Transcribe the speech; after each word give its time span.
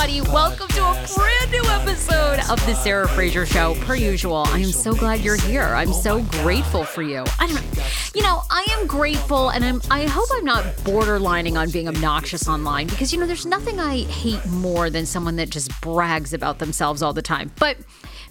Everybody. 0.00 0.32
Welcome 0.32 0.68
to 0.68 0.82
a 0.82 1.06
brand 1.14 1.50
new 1.50 1.62
episode 1.64 2.38
of 2.50 2.64
the 2.64 2.74
Sarah 2.74 3.06
Fraser 3.08 3.44
Show. 3.44 3.74
Per 3.80 3.94
usual, 3.94 4.44
I 4.48 4.58
am 4.60 4.72
so 4.72 4.94
glad 4.94 5.20
you're 5.20 5.36
here. 5.36 5.62
I'm 5.62 5.92
so 5.92 6.22
grateful 6.22 6.84
for 6.84 7.02
you. 7.02 7.22
I 7.38 7.46
don't 7.46 7.54
know. 7.76 7.82
You 8.14 8.22
know, 8.22 8.40
I 8.50 8.66
am 8.70 8.86
grateful, 8.86 9.50
and 9.50 9.62
I'm. 9.62 9.82
I 9.90 10.06
hope 10.06 10.28
I'm 10.32 10.44
not 10.44 10.64
borderlining 10.84 11.58
on 11.58 11.70
being 11.70 11.86
obnoxious 11.86 12.48
online 12.48 12.86
because 12.86 13.12
you 13.12 13.20
know, 13.20 13.26
there's 13.26 13.44
nothing 13.44 13.78
I 13.78 14.04
hate 14.04 14.44
more 14.46 14.88
than 14.88 15.04
someone 15.04 15.36
that 15.36 15.50
just 15.50 15.78
brags 15.82 16.32
about 16.32 16.60
themselves 16.60 17.02
all 17.02 17.12
the 17.12 17.22
time. 17.22 17.52
But 17.58 17.76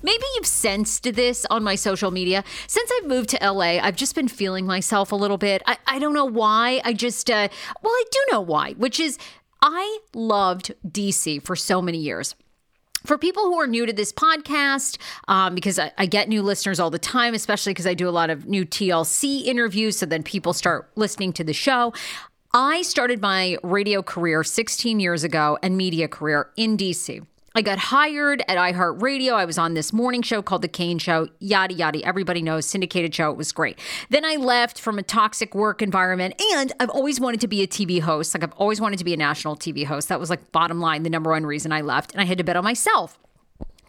Maybe 0.02 0.24
you've 0.35 0.47
sensed 0.47 1.03
this 1.03 1.46
on 1.50 1.63
my 1.63 1.75
social 1.75 2.12
media. 2.12 2.44
Since 2.68 2.90
I've 2.97 3.08
moved 3.08 3.29
to 3.31 3.52
LA, 3.52 3.79
I've 3.79 3.97
just 3.97 4.16
been 4.16 4.29
feeling 4.29 4.66
myself 4.66 5.12
a 5.12 5.16
little 5.16 5.38
bit. 5.38 5.62
I, 5.66 5.78
I 5.88 6.00
don't 6.00 6.13
know 6.13 6.25
why. 6.25 6.79
I 6.85 6.94
just, 6.94 7.29
uh, 7.29 7.50
well, 7.81 7.91
I 7.91 8.03
do 8.09 8.19
know 8.31 8.41
why, 8.41 8.74
which 8.74 9.00
is 9.00 9.18
I 9.62 10.00
loved 10.14 10.74
DC 10.88 11.44
for 11.44 11.56
so 11.56 11.81
many 11.81 11.97
years 11.97 12.36
for 13.06 13.18
people 13.18 13.44
who 13.44 13.59
are 13.59 13.68
new 13.68 13.86
to 13.86 13.94
this 13.94 14.12
podcast, 14.12 14.97
um, 15.28 15.56
because 15.56 15.80
I, 15.80 15.92
I, 15.97 16.06
get 16.06 16.28
new 16.28 16.42
listeners 16.42 16.80
all 16.80 16.90
the 16.90 17.00
time, 17.00 17.34
especially 17.34 17.72
because 17.72 17.88
I 17.88 17.94
do 17.94 18.09
a 18.09 18.12
lot 18.12 18.30
of 18.30 18.46
new 18.46 18.66
TLC 18.66 19.46
interviews, 19.46 19.97
so 19.97 20.06
then 20.06 20.24
people 20.24 20.53
start 20.53 20.90
listening 20.96 21.34
to 21.34 21.44
the 21.44 21.53
show. 21.53 21.94
I 22.53 22.81
started 22.81 23.22
my 23.22 23.58
radio 23.64 24.02
career 24.02 24.44
16 24.44 25.00
years 25.00 25.24
ago 25.24 25.58
and 25.62 25.78
media 25.78 26.08
career 26.08 26.50
in 26.58 26.76
DC. 26.78 27.26
I 27.55 27.61
got 27.61 27.79
hired 27.79 28.43
at 28.47 28.57
iHeartRadio. 28.57 29.34
I 29.34 29.46
was 29.46 29.57
on 29.57 29.73
this 29.73 29.91
morning 29.91 30.22
show 30.22 30.41
called 30.41 30.61
The 30.61 30.67
Kane 30.67 30.99
Show, 30.99 31.28
yada, 31.40 31.73
yada. 31.73 32.03
Everybody 32.05 32.41
knows, 32.41 32.66
syndicated 32.66 33.13
show. 33.13 33.31
It 33.31 33.37
was 33.37 33.51
great. 33.51 33.79
Then 34.09 34.23
I 34.23 34.35
left 34.35 34.79
from 34.79 34.99
a 34.99 35.03
toxic 35.03 35.55
work 35.55 35.81
environment, 35.81 36.40
and 36.53 36.72
I've 36.79 36.90
always 36.90 37.19
wanted 37.19 37.41
to 37.41 37.47
be 37.47 37.61
a 37.61 37.67
TV 37.67 38.01
host. 38.01 38.34
Like, 38.34 38.43
I've 38.43 38.53
always 38.53 38.79
wanted 38.79 38.99
to 38.99 39.05
be 39.05 39.13
a 39.13 39.17
national 39.17 39.55
TV 39.55 39.85
host. 39.85 40.09
That 40.09 40.19
was 40.19 40.29
like 40.29 40.51
bottom 40.51 40.79
line, 40.79 41.03
the 41.03 41.09
number 41.09 41.31
one 41.31 41.46
reason 41.46 41.72
I 41.72 41.81
left. 41.81 42.11
And 42.11 42.22
I 42.22 42.25
had 42.25 42.37
to 42.37 42.43
bet 42.43 42.55
on 42.55 42.63
myself 42.63 43.17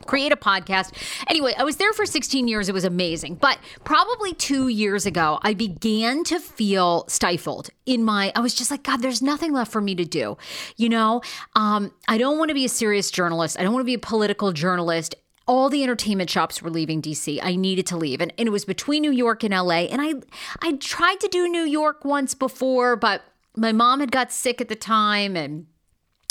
create 0.06 0.32
a 0.32 0.36
podcast. 0.36 0.92
Anyway, 1.28 1.54
I 1.56 1.64
was 1.64 1.76
there 1.76 1.92
for 1.92 2.06
16 2.06 2.48
years. 2.48 2.68
It 2.68 2.72
was 2.72 2.84
amazing. 2.84 3.36
But 3.36 3.58
probably 3.84 4.34
two 4.34 4.68
years 4.68 5.06
ago, 5.06 5.38
I 5.42 5.54
began 5.54 6.24
to 6.24 6.38
feel 6.38 7.04
stifled 7.08 7.70
in 7.86 8.04
my, 8.04 8.32
I 8.34 8.40
was 8.40 8.54
just 8.54 8.70
like, 8.70 8.82
God, 8.82 9.02
there's 9.02 9.22
nothing 9.22 9.52
left 9.52 9.72
for 9.72 9.80
me 9.80 9.94
to 9.94 10.04
do. 10.04 10.36
You 10.76 10.88
know, 10.88 11.22
um, 11.54 11.92
I 12.08 12.18
don't 12.18 12.38
want 12.38 12.48
to 12.50 12.54
be 12.54 12.64
a 12.64 12.68
serious 12.68 13.10
journalist. 13.10 13.58
I 13.58 13.62
don't 13.62 13.72
want 13.72 13.82
to 13.82 13.86
be 13.86 13.94
a 13.94 13.98
political 13.98 14.52
journalist 14.52 15.14
all 15.46 15.68
the 15.68 15.82
entertainment 15.82 16.30
shops 16.30 16.62
were 16.62 16.70
leaving 16.70 17.02
DC. 17.02 17.40
I 17.42 17.56
needed 17.56 17.84
to 17.86 17.96
leave. 17.96 18.20
And, 18.20 18.32
and, 18.38 18.46
it 18.46 18.52
was 18.52 18.64
between 18.64 19.02
New 19.02 19.10
York 19.10 19.42
and 19.42 19.52
LA. 19.52 19.86
And 19.90 20.00
I 20.00 20.14
I 20.62 20.76
tried 20.76 21.18
to 21.20 21.28
do 21.28 21.48
New 21.48 21.64
York 21.64 22.04
once 22.04 22.34
before, 22.34 22.94
but 22.94 23.22
my 23.56 23.72
mom 23.72 23.98
had 23.98 24.12
got 24.12 24.30
sick 24.30 24.60
at 24.60 24.68
the 24.68 24.76
time 24.76 25.36
and 25.36 25.66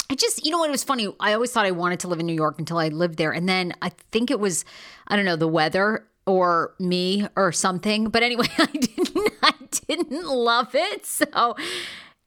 I 0.10 0.16
just, 0.16 0.44
you 0.44 0.52
know 0.52 0.58
what, 0.58 0.70
it 0.70 0.72
was 0.72 0.84
funny. 0.84 1.08
I 1.20 1.34
always 1.34 1.52
thought 1.52 1.66
I 1.66 1.72
wanted 1.72 2.00
to 2.02 2.08
live 2.08 2.20
in 2.20 2.26
New 2.26 2.34
York 2.34 2.58
until 2.58 2.80
I 2.80 2.88
lived 2.88 3.18
there. 3.18 3.32
And 3.32 3.48
then 3.48 3.74
I 3.82 3.90
think 4.12 4.32
it 4.32 4.40
was, 4.40 4.66
I 5.08 5.16
don't 5.16 5.26
know, 5.26 5.36
the 5.36 5.48
weather 5.48 6.08
or 6.26 6.74
me 6.80 7.28
or 7.36 7.52
something. 7.52 8.10
But 8.10 8.24
anyway, 8.24 8.48
I 8.58 8.66
didn't, 8.66 9.34
I 9.44 9.54
didn't 9.88 10.28
love 10.28 10.74
it. 10.74 11.06
So, 11.06 11.56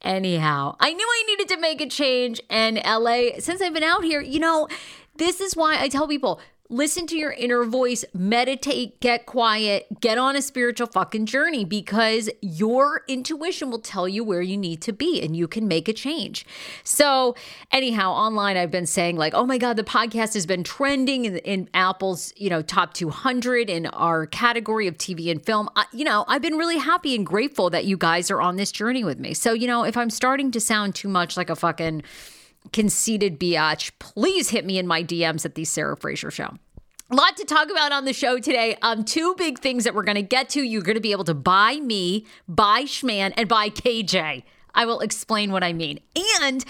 anyhow, 0.00 0.76
I 0.78 0.92
knew 0.92 1.06
I 1.06 1.24
needed 1.26 1.48
to 1.48 1.56
make 1.58 1.80
a 1.80 1.88
change. 1.88 2.40
And 2.48 2.80
LA, 2.84 3.40
since 3.40 3.60
I've 3.60 3.74
been 3.74 3.82
out 3.82 4.04
here, 4.04 4.20
you 4.20 4.38
know, 4.38 4.68
this 5.16 5.40
is 5.40 5.56
why 5.56 5.80
I 5.80 5.88
tell 5.88 6.06
people 6.06 6.40
listen 6.72 7.06
to 7.06 7.16
your 7.16 7.32
inner 7.32 7.64
voice, 7.64 8.04
meditate, 8.14 8.98
get 9.00 9.26
quiet, 9.26 9.86
get 10.00 10.16
on 10.16 10.34
a 10.34 10.42
spiritual 10.42 10.86
fucking 10.86 11.26
journey 11.26 11.64
because 11.64 12.30
your 12.40 13.02
intuition 13.06 13.70
will 13.70 13.78
tell 13.78 14.08
you 14.08 14.24
where 14.24 14.40
you 14.40 14.56
need 14.56 14.80
to 14.80 14.92
be 14.92 15.22
and 15.22 15.36
you 15.36 15.46
can 15.46 15.68
make 15.68 15.86
a 15.86 15.92
change. 15.92 16.46
So, 16.82 17.36
anyhow, 17.70 18.12
online 18.12 18.56
I've 18.56 18.70
been 18.70 18.86
saying 18.86 19.16
like, 19.16 19.34
"Oh 19.34 19.44
my 19.44 19.58
god, 19.58 19.76
the 19.76 19.84
podcast 19.84 20.32
has 20.34 20.46
been 20.46 20.64
trending 20.64 21.26
in, 21.26 21.36
in 21.38 21.68
Apple's, 21.74 22.32
you 22.36 22.48
know, 22.48 22.62
top 22.62 22.94
200 22.94 23.68
in 23.68 23.86
our 23.86 24.26
category 24.26 24.86
of 24.88 24.96
TV 24.96 25.30
and 25.30 25.44
film." 25.44 25.68
I, 25.76 25.84
you 25.92 26.04
know, 26.04 26.24
I've 26.26 26.42
been 26.42 26.56
really 26.56 26.78
happy 26.78 27.14
and 27.14 27.26
grateful 27.26 27.68
that 27.70 27.84
you 27.84 27.98
guys 27.98 28.30
are 28.30 28.40
on 28.40 28.56
this 28.56 28.72
journey 28.72 29.04
with 29.04 29.18
me. 29.18 29.34
So, 29.34 29.52
you 29.52 29.66
know, 29.66 29.84
if 29.84 29.96
I'm 29.96 30.10
starting 30.10 30.50
to 30.52 30.60
sound 30.60 30.94
too 30.94 31.08
much 31.08 31.36
like 31.36 31.50
a 31.50 31.56
fucking 31.56 32.02
conceited 32.72 33.38
biatch, 33.38 33.92
please 33.98 34.50
hit 34.50 34.64
me 34.64 34.78
in 34.78 34.86
my 34.86 35.02
DMs 35.02 35.44
at 35.44 35.54
the 35.54 35.64
Sarah 35.64 35.96
Fraser 35.96 36.30
Show. 36.30 36.56
A 37.10 37.14
lot 37.14 37.36
to 37.36 37.44
talk 37.44 37.70
about 37.70 37.92
on 37.92 38.06
the 38.06 38.14
show 38.14 38.38
today. 38.38 38.76
Um, 38.80 39.04
two 39.04 39.34
big 39.36 39.58
things 39.58 39.84
that 39.84 39.94
we're 39.94 40.02
going 40.02 40.16
to 40.16 40.22
get 40.22 40.48
to. 40.50 40.62
You're 40.62 40.82
going 40.82 40.94
to 40.94 41.00
be 41.00 41.12
able 41.12 41.24
to 41.24 41.34
buy 41.34 41.76
me, 41.76 42.26
buy 42.48 42.84
Schman, 42.84 43.34
and 43.36 43.48
buy 43.48 43.68
KJ. 43.68 44.44
I 44.74 44.86
will 44.86 45.00
explain 45.00 45.52
what 45.52 45.62
I 45.62 45.74
mean. 45.74 46.00
And 46.40 46.64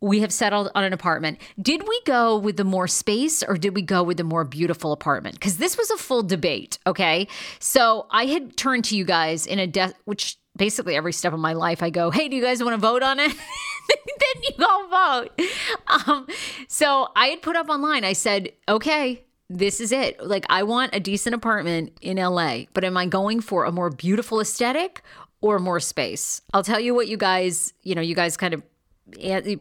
we 0.00 0.20
have 0.20 0.32
settled 0.32 0.70
on 0.74 0.84
an 0.84 0.92
apartment. 0.92 1.38
Did 1.60 1.86
we 1.86 2.00
go 2.04 2.36
with 2.36 2.56
the 2.56 2.64
more 2.64 2.88
space 2.88 3.42
or 3.42 3.56
did 3.56 3.74
we 3.74 3.82
go 3.82 4.02
with 4.02 4.16
the 4.16 4.24
more 4.24 4.44
beautiful 4.44 4.92
apartment? 4.92 5.36
Because 5.36 5.58
this 5.58 5.76
was 5.76 5.90
a 5.90 5.96
full 5.96 6.22
debate. 6.22 6.78
Okay. 6.86 7.28
So 7.58 8.06
I 8.10 8.26
had 8.26 8.56
turned 8.56 8.84
to 8.86 8.96
you 8.96 9.04
guys 9.04 9.46
in 9.46 9.58
a 9.58 9.66
death, 9.66 9.94
which 10.04 10.36
basically 10.56 10.96
every 10.96 11.12
step 11.12 11.32
of 11.32 11.40
my 11.40 11.52
life 11.52 11.82
I 11.82 11.90
go, 11.90 12.10
hey, 12.10 12.28
do 12.28 12.36
you 12.36 12.42
guys 12.42 12.62
want 12.62 12.74
to 12.74 12.80
vote 12.80 13.02
on 13.02 13.18
it? 13.18 13.32
then 13.88 14.42
you 14.42 14.66
all 14.66 14.88
vote. 14.88 15.40
Um, 15.86 16.26
so 16.68 17.08
I 17.16 17.28
had 17.28 17.42
put 17.42 17.56
up 17.56 17.68
online, 17.68 18.04
I 18.04 18.12
said, 18.12 18.50
okay, 18.68 19.24
this 19.48 19.80
is 19.80 19.92
it. 19.92 20.24
Like, 20.24 20.46
I 20.48 20.62
want 20.62 20.94
a 20.94 21.00
decent 21.00 21.34
apartment 21.34 21.92
in 22.00 22.16
LA, 22.16 22.64
but 22.72 22.84
am 22.84 22.96
I 22.96 23.06
going 23.06 23.40
for 23.40 23.64
a 23.64 23.72
more 23.72 23.90
beautiful 23.90 24.40
aesthetic 24.40 25.02
or 25.40 25.58
more 25.58 25.80
space? 25.80 26.42
I'll 26.54 26.62
tell 26.62 26.80
you 26.80 26.94
what 26.94 27.08
you 27.08 27.16
guys, 27.16 27.72
you 27.82 27.94
know, 27.94 28.02
you 28.02 28.14
guys 28.14 28.36
kind 28.36 28.54
of 28.54 28.62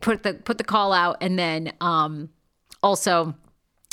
put 0.01 0.24
the 0.24 0.33
put 0.44 0.57
the 0.57 0.63
call 0.63 0.94
out 0.94 1.18
and 1.21 1.39
then 1.39 1.74
um 1.81 2.30
also 2.83 3.33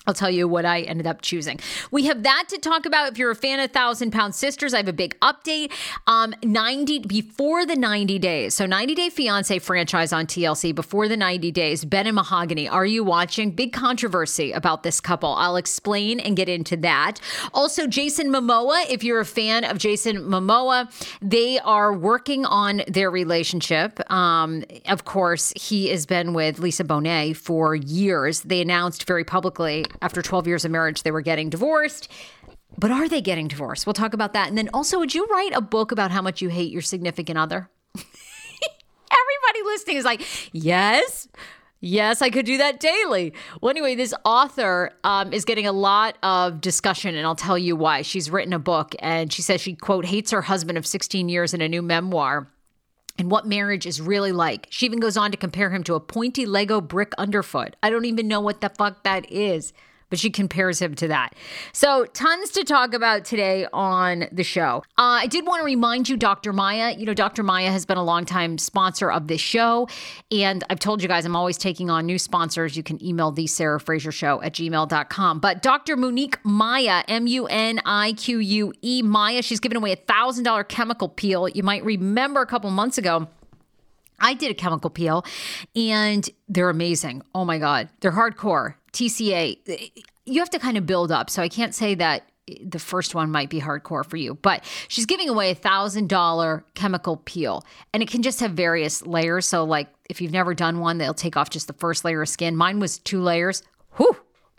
I'll 0.07 0.15
tell 0.15 0.31
you 0.31 0.47
what 0.47 0.65
I 0.65 0.83
ended 0.83 1.07
up 1.07 1.21
choosing. 1.21 1.59
We 1.91 2.07
have 2.07 2.23
that 2.23 2.45
to 2.51 2.59
talk 2.59 2.87
about. 2.87 3.11
If 3.11 3.19
you're 3.19 3.31
a 3.31 3.37
fan 3.37 3.59
of 3.61 3.73
Thousand 3.73 4.13
Pound 4.13 4.35
Sisters, 4.35 4.73
I 4.73 4.79
have 4.79 4.89
a 4.89 4.93
big 4.93 5.19
update. 5.21 5.73
Um, 6.07 6.35
90 6.45 7.01
before 7.01 7.67
the 7.67 7.75
90 7.75 8.19
days. 8.19 8.55
So 8.55 8.67
90 8.67 8.95
Day 8.95 9.11
Fiance 9.11 9.59
franchise 9.59 10.13
on 10.13 10.27
TLC 10.27 10.75
before 10.75 11.09
the 11.09 11.17
90 11.17 11.51
days. 11.51 11.85
Ben 11.85 12.07
and 12.07 12.15
Mahogany. 12.15 12.69
Are 12.69 12.87
you 12.87 13.03
watching? 13.03 13.51
Big 13.51 13.73
controversy 13.73 14.53
about 14.53 14.83
this 14.83 15.01
couple. 15.01 15.35
I'll 15.35 15.57
explain 15.57 16.21
and 16.21 16.37
get 16.37 16.49
into 16.49 16.77
that. 16.79 17.21
Also, 17.53 17.87
Jason 17.87 18.29
Momoa. 18.29 18.85
If 18.89 19.03
you're 19.03 19.21
a 19.21 19.25
fan 19.25 19.65
of 19.65 19.79
Jason 19.79 20.19
Momoa, 20.19 20.89
they 21.21 21.59
are 21.61 21.93
working 21.93 22.45
on 22.47 22.83
their 22.87 23.11
relationship. 23.11 24.01
Um, 24.11 24.65
of 24.87 25.05
course, 25.05 25.53
he 25.57 25.89
has 25.89 26.07
been 26.07 26.33
with 26.33 26.59
Lisa 26.59 26.85
Bonet 26.85 27.37
for 27.37 27.75
years. 27.75 28.43
They 28.43 28.61
announced 28.61 29.07
very 29.07 29.25
publicly 29.25 29.85
after 30.03 30.23
12 30.23 30.47
years 30.47 30.65
of 30.65 30.71
marriage, 30.71 31.03
they 31.03 31.11
were 31.11 31.21
getting 31.21 31.51
divorced. 31.51 32.09
But 32.79 32.91
are 32.91 33.09
they 33.09 33.21
getting 33.21 33.49
divorced? 33.49 33.87
We'll 33.87 33.95
talk 33.95 34.13
about 34.13 34.33
that. 34.35 34.49
And 34.49 34.59
then 34.59 34.69
also, 34.75 34.99
would 34.99 35.15
you 35.15 35.27
write 35.27 35.53
a 35.55 35.61
book 35.61 35.93
about 35.93 36.11
how 36.11 36.23
much 36.23 36.43
you 36.43 36.49
hate 36.49 36.73
your 36.73 36.83
significant 36.83 37.39
other? 37.39 37.71
Everybody 37.95 39.63
listening 39.65 39.97
is 39.97 40.05
like, 40.05 40.23
yes. 40.53 41.29
Yes, 41.81 42.23
I 42.23 42.31
could 42.31 42.47
do 42.47 42.57
that 42.59 42.81
daily. 42.81 43.33
Well, 43.61 43.71
anyway, 43.71 43.95
this 43.95 44.15
author 44.25 44.93
um, 45.05 45.33
is 45.33 45.45
getting 45.45 45.67
a 45.67 45.73
lot 45.73 46.17
of 46.23 46.61
discussion, 46.61 47.15
and 47.15 47.27
I'll 47.27 47.37
tell 47.37 47.59
you 47.59 47.77
why. 47.77 48.03
She's 48.03 48.31
written 48.31 48.53
a 48.53 48.59
book, 48.59 48.95
and 48.99 49.33
she 49.33 49.43
says 49.43 49.61
she, 49.61 49.75
quote, 49.75 50.07
hates 50.07 50.31
her 50.31 50.43
husband 50.43 50.79
of 50.79 50.87
16 50.87 51.29
years 51.29 51.55
in 51.55 51.61
a 51.61 51.69
new 51.69 51.83
memoir 51.83 52.49
and 53.19 53.31
what 53.31 53.47
marriage 53.47 53.87
is 53.87 54.01
really 54.01 54.33
like. 54.33 54.67
She 54.71 54.87
even 54.87 55.01
goes 55.01 55.17
on 55.17 55.31
to 55.31 55.37
compare 55.37 55.71
him 55.71 55.83
to 55.85 55.95
a 55.95 56.01
pointy 56.01 56.47
Lego 56.47 56.81
brick 56.81 57.13
underfoot. 57.19 57.77
I 57.83 57.91
don't 57.91 58.05
even 58.05 58.29
know 58.29 58.41
what 58.41 58.61
the 58.61 58.69
fuck 58.69 59.05
that 59.05 59.31
is 59.31 59.73
but 60.11 60.19
she 60.19 60.31
compares 60.31 60.81
him 60.81 60.95
to 60.97 61.09
that. 61.09 61.35
So, 61.73 62.05
tons 62.07 62.51
to 62.53 62.65
talk 62.65 62.95
about 62.95 63.25
today 63.25 63.67
on 63.73 64.27
the 64.33 64.45
show. 64.45 64.83
Uh, 64.99 65.21
I 65.23 65.27
did 65.27 65.47
want 65.47 65.61
to 65.61 65.65
remind 65.65 66.09
you, 66.09 66.17
Dr. 66.17 66.53
Maia, 66.53 66.95
you 66.97 67.07
know, 67.07 67.15
Dr. 67.15 67.43
Maia 67.43 67.71
has 67.71 67.87
been 67.87 67.97
a 67.97 68.05
longtime 68.05 68.59
sponsor 68.59 69.11
of 69.11 69.29
this 69.29 69.41
show. 69.41 69.89
And 70.31 70.65
I've 70.71 70.79
told 70.79 71.03
you 71.03 71.09
guys 71.09 71.25
I'm 71.25 71.37
always 71.37 71.59
taking 71.59 71.91
on 71.91 72.07
new 72.07 72.19
sponsors. 72.19 72.77
You 72.77 72.83
can 72.83 73.03
email 73.05 73.31
the 73.31 73.47
Sarah 73.47 73.81
Fraser 73.81 74.13
Show 74.13 74.41
at 74.43 74.53
gmail.com. 74.55 75.41
But 75.41 75.63
Dr. 75.63 75.97
Munique 75.97 76.37
Maia, 76.45 77.03
M 77.09 77.27
U 77.27 77.47
N 77.47 77.81
I 77.85 78.13
Q 78.13 78.39
U 78.39 78.73
E 78.83 79.03
Maya, 79.03 79.43
she's 79.43 79.61
giving 79.61 79.77
away 79.77 79.93
a 79.93 79.97
$1,000 79.97 80.69
chemical 80.69 81.09
peel. 81.09 81.49
You 81.49 81.63
might 81.63 81.85
remember 81.85 82.41
a 82.41 82.47
couple 82.47 82.71
months 82.71 82.99
ago. 82.99 83.29
I 84.19 84.35
did 84.35 84.51
a 84.51 84.55
chemical 84.55 84.91
peel 84.91 85.25
and 85.75 86.29
they're 86.49 86.71
amazing. 86.71 87.23
Oh 87.35 87.45
my 87.45 87.59
God. 87.59 87.89
They're 88.01 88.13
hardcore. 88.13 88.75
TCA, 88.93 89.91
you 90.25 90.41
have 90.41 90.51
to 90.51 90.59
kind 90.59 90.77
of 90.77 90.87
build 90.87 91.13
up. 91.13 91.31
So 91.31 91.43
I 91.43 91.49
can't 91.49 91.75
say 91.75 91.95
that 91.97 92.29
the 92.65 92.79
first 92.79 93.15
one 93.15 93.31
might 93.31 93.51
be 93.51 93.61
hardcore 93.61 94.05
for 94.05 94.17
you, 94.17 94.35
but 94.35 94.65
she's 94.89 95.07
giving 95.07 95.29
away 95.29 95.51
a 95.51 95.55
thousand 95.55 96.09
dollar 96.09 96.65
chemical 96.75 97.17
peel 97.19 97.65
and 97.93 98.03
it 98.03 98.09
can 98.09 98.23
just 98.23 98.41
have 98.41 98.53
various 98.53 99.05
layers. 99.05 99.47
So, 99.47 99.65
like 99.65 99.89
if 100.09 100.21
you've 100.21 100.33
never 100.33 100.55
done 100.55 100.79
one, 100.79 100.99
they'll 100.99 101.15
take 101.15 101.37
off 101.37 101.51
just 101.51 101.67
the 101.67 101.73
first 101.73 102.05
layer 102.05 102.23
of 102.23 102.29
skin. 102.29 102.57
Mine 102.57 102.79
was 102.79 102.99
two 102.99 103.21
layers. 103.21 103.63
Whew. 103.97 104.17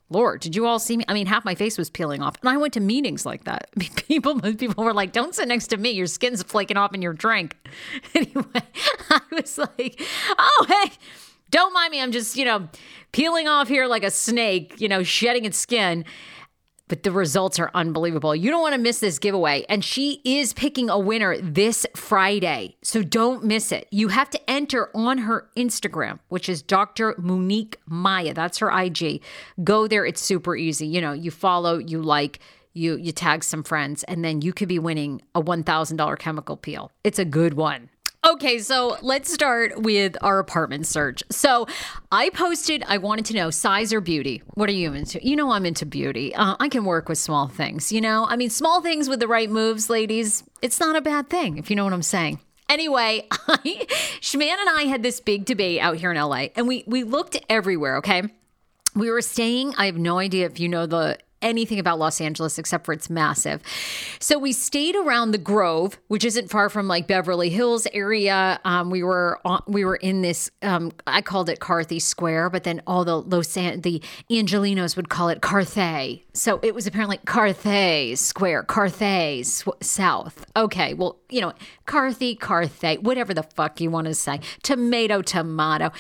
Lord, 0.10 0.40
did 0.40 0.56
you 0.56 0.66
all 0.66 0.80
see 0.80 0.96
me? 0.96 1.04
I 1.08 1.14
mean, 1.14 1.28
half 1.28 1.44
my 1.44 1.54
face 1.56 1.78
was 1.78 1.90
peeling 1.90 2.22
off, 2.22 2.36
and 2.42 2.50
I 2.50 2.58
went 2.58 2.74
to 2.76 2.80
meetings 2.80 3.26
like 3.26 3.44
that. 3.44 3.70
People, 4.08 4.40
people 4.40 4.84
were 4.86 4.94
like, 4.94 5.12
"Don't 5.12 5.36
sit 5.36 5.48
next 5.50 5.68
to 5.68 5.78
me. 5.78 5.92
Your 5.92 6.08
skin's 6.08 6.42
flaking 6.44 6.78
off 6.78 6.94
in 6.94 7.02
your 7.02 7.14
drink." 7.14 7.58
Anyway, 8.16 8.64
I 9.10 9.22
was 9.32 9.58
like, 9.58 10.02
"Oh, 10.38 10.66
hey, 10.68 10.92
don't 11.52 11.74
mind 11.74 11.92
me. 11.92 12.02
I'm 12.02 12.12
just, 12.12 12.36
you 12.38 12.46
know, 12.46 12.70
peeling 13.12 13.48
off 13.48 13.68
here 13.68 13.86
like 13.88 14.04
a 14.04 14.12
snake, 14.12 14.80
you 14.80 14.88
know, 14.88 15.04
shedding 15.04 15.46
its 15.46 15.58
skin. 15.58 16.06
But 16.88 17.04
the 17.04 17.12
results 17.12 17.60
are 17.60 17.70
unbelievable. 17.74 18.36
You 18.36 18.50
don't 18.50 18.62
want 18.62 18.76
to 18.76 18.80
miss 18.80 19.00
this 19.00 19.20
giveaway. 19.20 19.66
And 19.68 19.84
she 19.84 20.22
is 20.24 20.54
picking 20.54 20.90
a 20.90 20.98
winner 20.98 21.38
this 21.38 21.86
Friday. 21.96 22.78
So 22.82 23.04
don't 23.04 23.44
miss 23.44 23.72
it. 23.72 23.88
You 23.92 24.08
have 24.08 24.30
to 24.30 24.50
enter 24.50 24.90
on 24.96 25.18
her 25.20 25.50
Instagram, 25.58 26.20
which 26.30 26.48
is 26.48 26.62
Dr. 26.62 27.14
Munique 27.16 27.76
Maia. 27.88 28.34
That's 28.34 28.60
her 28.60 28.72
IG. 28.72 29.22
Go 29.64 29.88
there. 29.88 30.06
It's 30.06 30.22
super 30.22 30.56
easy. 30.56 30.88
You 30.88 31.02
know, 31.02 31.14
you 31.14 31.32
follow, 31.32 31.78
you 31.78 32.02
like, 32.02 32.40
you 32.78 32.96
you 32.96 33.12
tag 33.12 33.44
some 33.44 33.64
friends, 33.64 34.04
and 34.04 34.24
then 34.24 34.42
you 34.42 34.54
could 34.54 34.68
be 34.68 34.80
winning 34.80 35.22
a 35.34 35.42
$1,000 35.42 36.20
chemical 36.20 36.56
peel. 36.56 36.92
It's 37.04 37.20
a 37.20 37.26
good 37.26 37.56
one. 37.56 37.90
Okay, 38.26 38.60
so 38.60 38.98
let's 39.02 39.32
start 39.32 39.82
with 39.82 40.18
our 40.22 40.40
apartment 40.40 40.88
search. 40.88 41.24
So 41.30 41.68
I 42.12 42.30
posted, 42.32 42.84
I 42.88 42.98
wanted 42.98 43.26
to 43.26 43.36
know 43.36 43.52
size 43.52 43.94
or 43.94 44.02
beauty. 44.02 44.42
What 44.56 44.70
are 44.70 44.74
you 44.74 44.94
into? 44.94 45.26
You 45.26 45.36
know, 45.36 45.52
I'm 45.52 45.66
into 45.66 45.86
beauty. 45.86 46.34
Uh, 46.36 46.56
I 46.60 46.68
can 46.68 46.84
work 46.84 47.10
with 47.10 47.20
small 47.20 47.48
things, 47.48 47.92
you 47.92 48.02
know? 48.02 48.26
I 48.28 48.36
mean, 48.36 48.50
small 48.50 48.82
things 48.82 49.08
with 49.08 49.20
the 49.20 49.28
right 49.28 49.50
moves, 49.50 49.90
ladies, 49.90 50.44
it's 50.62 50.80
not 50.80 50.96
a 50.96 51.02
bad 51.02 51.30
thing, 51.30 51.58
if 51.58 51.70
you 51.70 51.76
know 51.76 51.84
what 51.84 51.94
I'm 51.94 52.02
saying. 52.02 52.40
Anyway, 52.68 53.28
I, 53.32 53.86
Schman 54.20 54.58
and 54.60 54.70
I 54.70 54.84
had 54.84 55.04
this 55.04 55.22
big 55.22 55.46
debate 55.46 55.80
out 55.80 55.98
here 55.98 56.12
in 56.12 56.18
LA, 56.18 56.48
and 56.56 56.68
we, 56.68 56.84
we 56.88 57.04
looked 57.04 57.38
everywhere, 57.50 57.98
okay? 57.98 58.24
We 58.96 59.12
were 59.12 59.22
staying, 59.22 59.76
I 59.78 59.86
have 59.86 59.98
no 59.98 60.18
idea 60.20 60.48
if 60.48 60.60
you 60.60 60.68
know 60.68 60.86
the 60.86 61.20
anything 61.42 61.80
about 61.80 62.00
Los 62.00 62.20
Angeles 62.22 62.58
except 62.58 62.86
for 62.86 62.94
it's 62.94 63.10
massive. 63.10 63.62
So 64.20 64.38
we 64.40 64.52
stayed 64.52 64.96
around 64.96 65.32
the 65.32 65.38
Grove, 65.38 65.98
which 66.08 66.26
isn't 66.26 66.50
far 66.50 66.70
from 66.70 66.88
like 66.88 67.08
Beverly 67.08 67.50
Hills 67.50 67.88
area. 67.94 68.60
Um, 68.66 68.90
we 68.90 69.04
were 69.04 69.40
on, 69.46 69.62
we 69.68 69.86
were 69.86 69.96
in 69.96 70.22
this. 70.22 70.50
Um, 70.62 70.92
I 71.06 71.22
called 71.22 71.50
it 71.50 71.60
Carthy 71.60 72.00
Square, 72.00 72.50
but 72.52 72.64
then 72.64 72.82
all 72.88 73.06
the 73.06 73.22
Los 73.22 73.56
An- 73.58 73.82
the 73.82 74.02
Angelinos 74.32 74.96
would 74.96 75.10
call 75.10 75.30
it 75.30 75.42
Carthay. 75.42 76.24
So 76.34 76.60
it 76.64 76.74
was 76.74 76.88
apparently 76.88 77.18
Carthay 77.20 78.18
Square, 78.18 78.64
Carthay 78.64 79.46
sw- 79.46 79.70
South. 79.82 80.46
Okay, 80.56 80.94
well 80.94 81.18
you 81.30 81.42
know 81.42 81.54
Carthy, 81.86 82.36
Carthay, 82.36 83.02
whatever 83.02 83.34
the 83.34 83.44
fuck 83.44 83.80
you 83.80 83.90
want 83.92 84.08
to 84.08 84.14
say. 84.14 84.40
Tomato, 84.64 85.22
tomato. 85.22 85.92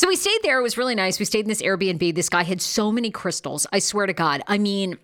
So 0.00 0.08
we 0.08 0.16
stayed 0.16 0.38
there. 0.42 0.58
It 0.58 0.62
was 0.62 0.78
really 0.78 0.94
nice. 0.94 1.18
We 1.18 1.26
stayed 1.26 1.40
in 1.40 1.48
this 1.48 1.60
Airbnb. 1.60 2.14
This 2.14 2.30
guy 2.30 2.42
had 2.42 2.62
so 2.62 2.90
many 2.90 3.10
crystals. 3.10 3.66
I 3.70 3.80
swear 3.80 4.06
to 4.06 4.14
God. 4.14 4.40
I 4.46 4.56
mean, 4.56 4.96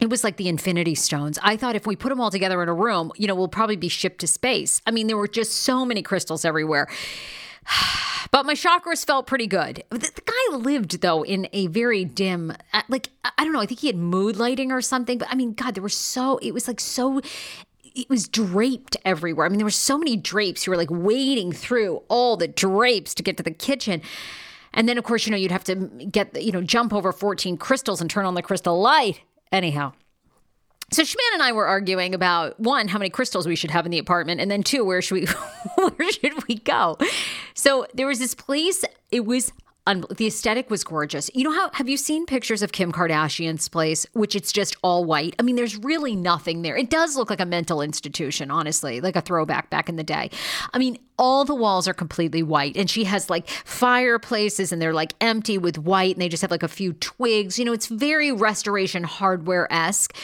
it 0.00 0.10
was 0.10 0.24
like 0.24 0.36
the 0.36 0.48
infinity 0.48 0.96
stones. 0.96 1.38
I 1.44 1.56
thought 1.56 1.76
if 1.76 1.86
we 1.86 1.94
put 1.94 2.08
them 2.08 2.20
all 2.20 2.32
together 2.32 2.60
in 2.60 2.68
a 2.68 2.74
room, 2.74 3.12
you 3.14 3.28
know, 3.28 3.36
we'll 3.36 3.46
probably 3.46 3.76
be 3.76 3.86
shipped 3.86 4.18
to 4.22 4.26
space. 4.26 4.82
I 4.84 4.90
mean, 4.90 5.06
there 5.06 5.16
were 5.16 5.28
just 5.28 5.58
so 5.58 5.84
many 5.84 6.02
crystals 6.02 6.44
everywhere. 6.44 6.88
but 8.32 8.44
my 8.44 8.54
chakras 8.54 9.06
felt 9.06 9.28
pretty 9.28 9.46
good. 9.46 9.84
The, 9.90 9.98
the, 9.98 10.22
guy 10.26 10.56
lived 10.56 11.02
though 11.02 11.22
in 11.22 11.46
a 11.52 11.68
very 11.68 12.04
dim, 12.04 12.52
uh, 12.72 12.82
like 12.88 13.10
I 13.22 13.44
don't 13.44 13.52
know. 13.52 13.60
I 13.60 13.66
think 13.66 13.78
he 13.78 13.86
had 13.86 13.96
mood 13.96 14.38
lighting 14.38 14.72
or 14.72 14.80
something. 14.80 15.18
But 15.18 15.28
I 15.30 15.36
mean, 15.36 15.52
God, 15.52 15.76
there 15.76 15.84
were 15.84 15.88
so 15.88 16.38
it 16.38 16.52
was 16.52 16.66
like 16.66 16.80
so. 16.80 17.20
It 17.94 18.08
was 18.08 18.28
draped 18.28 18.96
everywhere. 19.04 19.46
I 19.46 19.48
mean, 19.48 19.58
there 19.58 19.66
were 19.66 19.70
so 19.70 19.98
many 19.98 20.16
drapes. 20.16 20.66
You 20.66 20.70
were 20.70 20.76
like 20.76 20.90
wading 20.90 21.52
through 21.52 22.02
all 22.08 22.36
the 22.36 22.48
drapes 22.48 23.14
to 23.14 23.22
get 23.22 23.36
to 23.36 23.42
the 23.42 23.50
kitchen. 23.50 24.02
And 24.74 24.88
then, 24.88 24.96
of 24.96 25.04
course, 25.04 25.26
you 25.26 25.30
know, 25.30 25.36
you'd 25.36 25.50
have 25.50 25.64
to 25.64 25.74
get, 25.74 26.40
you 26.42 26.52
know, 26.52 26.62
jump 26.62 26.94
over 26.94 27.12
14 27.12 27.56
crystals 27.58 28.00
and 28.00 28.10
turn 28.10 28.24
on 28.24 28.34
the 28.34 28.42
crystal 28.42 28.80
light. 28.80 29.20
Anyhow, 29.50 29.92
so 30.92 31.02
Schman 31.02 31.32
and 31.32 31.42
I 31.42 31.52
were 31.52 31.66
arguing 31.66 32.14
about 32.14 32.60
one, 32.60 32.88
how 32.88 32.98
many 32.98 33.08
crystals 33.08 33.46
we 33.46 33.56
should 33.56 33.70
have 33.70 33.86
in 33.86 33.90
the 33.90 33.98
apartment, 33.98 34.40
and 34.42 34.50
then 34.50 34.62
two, 34.62 34.84
where 34.84 35.00
should 35.00 35.14
we 35.14 35.26
where 35.96 36.12
should 36.12 36.46
we 36.46 36.56
go? 36.56 36.98
So 37.54 37.86
there 37.94 38.06
was 38.06 38.18
this 38.18 38.34
place. 38.34 38.84
It 39.10 39.24
was 39.24 39.52
un- 39.86 40.04
the 40.16 40.26
aesthetic 40.26 40.70
was 40.70 40.84
gorgeous. 40.84 41.30
You 41.34 41.44
know 41.44 41.52
how 41.52 41.70
have 41.72 41.88
you 41.88 41.96
seen 41.96 42.26
pictures 42.26 42.62
of 42.62 42.72
Kim 42.72 42.92
Kardashian's 42.92 43.68
place, 43.68 44.06
which 44.12 44.36
it's 44.36 44.52
just 44.52 44.76
all 44.82 45.04
white? 45.04 45.34
I 45.38 45.42
mean, 45.42 45.56
there's 45.56 45.76
really 45.76 46.14
nothing 46.14 46.62
there. 46.62 46.76
It 46.76 46.90
does 46.90 47.16
look 47.16 47.30
like 47.30 47.40
a 47.40 47.46
mental 47.46 47.82
institution, 47.82 48.50
honestly, 48.50 49.00
like 49.00 49.16
a 49.16 49.20
throwback 49.20 49.70
back 49.70 49.88
in 49.88 49.96
the 49.96 50.04
day. 50.04 50.30
I 50.72 50.78
mean, 50.78 50.98
all 51.18 51.44
the 51.44 51.54
walls 51.54 51.86
are 51.88 51.94
completely 51.94 52.42
white, 52.42 52.76
and 52.76 52.88
she 52.88 53.04
has 53.04 53.28
like 53.30 53.48
fireplaces, 53.48 54.72
and 54.72 54.80
they're 54.80 54.94
like 54.94 55.14
empty 55.20 55.58
with 55.58 55.78
white, 55.78 56.14
and 56.14 56.22
they 56.22 56.28
just 56.28 56.42
have 56.42 56.50
like 56.50 56.62
a 56.62 56.68
few 56.68 56.92
twigs. 56.94 57.58
You 57.58 57.64
know, 57.64 57.72
it's 57.72 57.86
very 57.86 58.32
restoration 58.32 59.04
hardware 59.04 59.72
esque. 59.72 60.16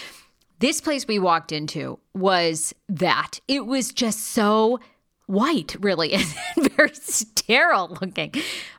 This 0.60 0.80
place 0.80 1.06
we 1.06 1.20
walked 1.20 1.52
into 1.52 2.00
was 2.14 2.74
that. 2.88 3.40
It 3.46 3.66
was 3.66 3.92
just 3.92 4.20
so 4.20 4.80
white, 5.28 5.76
really, 5.80 6.16
very 6.56 6.94
sterile 6.94 7.96
looking, 8.00 8.30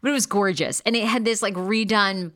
but 0.01 0.09
it 0.09 0.11
was 0.11 0.25
gorgeous. 0.25 0.81
And 0.85 0.95
it 0.95 1.05
had 1.05 1.23
this 1.23 1.41
like 1.41 1.53
redone 1.53 2.31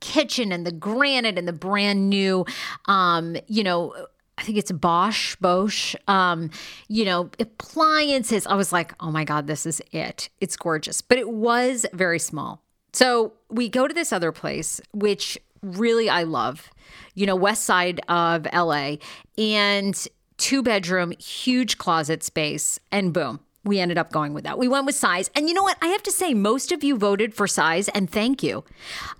kitchen 0.00 0.52
and 0.52 0.66
the 0.66 0.72
granite 0.72 1.38
and 1.38 1.48
the 1.48 1.52
brand 1.52 2.10
new, 2.10 2.44
um, 2.86 3.36
you 3.46 3.64
know, 3.64 3.94
I 4.36 4.42
think 4.42 4.58
it's 4.58 4.70
Bosch, 4.70 5.36
Bosch, 5.36 5.94
um, 6.08 6.50
you 6.88 7.06
know, 7.06 7.30
appliances. 7.38 8.46
I 8.46 8.54
was 8.54 8.72
like, 8.72 8.92
oh 9.00 9.10
my 9.10 9.24
God, 9.24 9.46
this 9.46 9.64
is 9.64 9.80
it. 9.92 10.28
It's 10.40 10.56
gorgeous. 10.56 11.00
But 11.00 11.18
it 11.18 11.30
was 11.30 11.86
very 11.94 12.18
small. 12.18 12.62
So 12.92 13.32
we 13.48 13.68
go 13.68 13.86
to 13.86 13.94
this 13.94 14.12
other 14.12 14.32
place, 14.32 14.80
which 14.92 15.38
really 15.62 16.10
I 16.10 16.24
love 16.24 16.70
you 17.16 17.26
know, 17.26 17.34
west 17.34 17.64
side 17.64 18.00
of 18.08 18.46
LA, 18.52 18.96
and 19.38 20.06
two 20.36 20.62
bedroom, 20.62 21.12
huge 21.18 21.78
closet 21.78 22.22
space, 22.22 22.78
and 22.90 23.12
boom. 23.12 23.40
We 23.64 23.80
ended 23.80 23.98
up 23.98 24.12
going 24.12 24.32
with 24.32 24.44
that. 24.44 24.58
We 24.58 24.68
went 24.68 24.86
with 24.86 24.94
size. 24.94 25.28
And 25.34 25.48
you 25.48 25.54
know 25.54 25.64
what? 25.64 25.76
I 25.82 25.88
have 25.88 26.02
to 26.04 26.12
say, 26.12 26.34
most 26.34 26.70
of 26.70 26.84
you 26.84 26.96
voted 26.96 27.34
for 27.34 27.48
size, 27.48 27.88
and 27.88 28.08
thank 28.08 28.42
you. 28.42 28.64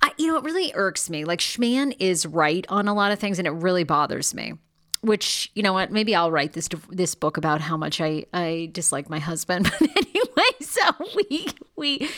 I, 0.03 0.13
you 0.19 0.29
know, 0.29 0.37
it 0.37 0.45
really 0.45 0.71
irks 0.75 1.11
me. 1.11 1.25
Like, 1.25 1.41
Schman 1.41 1.97
is 1.99 2.25
right 2.25 2.65
on 2.69 2.87
a 2.87 2.95
lot 2.95 3.11
of 3.11 3.19
things, 3.19 3.39
and 3.39 3.47
it 3.47 3.53
really 3.53 3.85
bothers 3.85 4.35
me 4.35 4.55
which 5.03 5.53
you 5.55 5.63
know 5.63 5.75
what 5.75 5.93
maybe 5.93 6.15
i'll 6.15 6.31
write 6.31 6.55
this 6.55 6.69
this 6.89 7.15
book 7.15 7.37
about 7.37 7.61
how 7.61 7.77
much 7.77 8.01
i 8.01 8.25
i 8.33 8.69
dislike 8.73 9.11
my 9.11 9.19
husband 9.19 9.71
but 9.79 9.91
anyway 9.97 10.51
so 10.61 10.83
we 11.15 11.47
we 11.77 12.11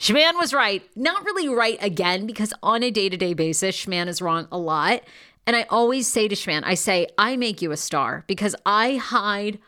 Schman 0.00 0.38
was 0.38 0.54
right. 0.54 0.82
Not 0.96 1.26
really 1.26 1.46
right 1.46 1.76
again, 1.82 2.26
because 2.26 2.54
on 2.62 2.82
a 2.82 2.90
day 2.90 3.10
to 3.10 3.18
day 3.18 3.34
basis, 3.34 3.76
Schman 3.76 4.08
is 4.08 4.22
wrong 4.22 4.48
a 4.50 4.56
lot. 4.56 5.02
And 5.50 5.56
I 5.56 5.66
always 5.68 6.06
say 6.06 6.28
to 6.28 6.36
Schman, 6.36 6.62
I 6.64 6.74
say, 6.74 7.08
I 7.18 7.36
make 7.36 7.60
you 7.60 7.72
a 7.72 7.76
star 7.76 8.22
because 8.28 8.54
I 8.64 8.98
hide 8.98 9.58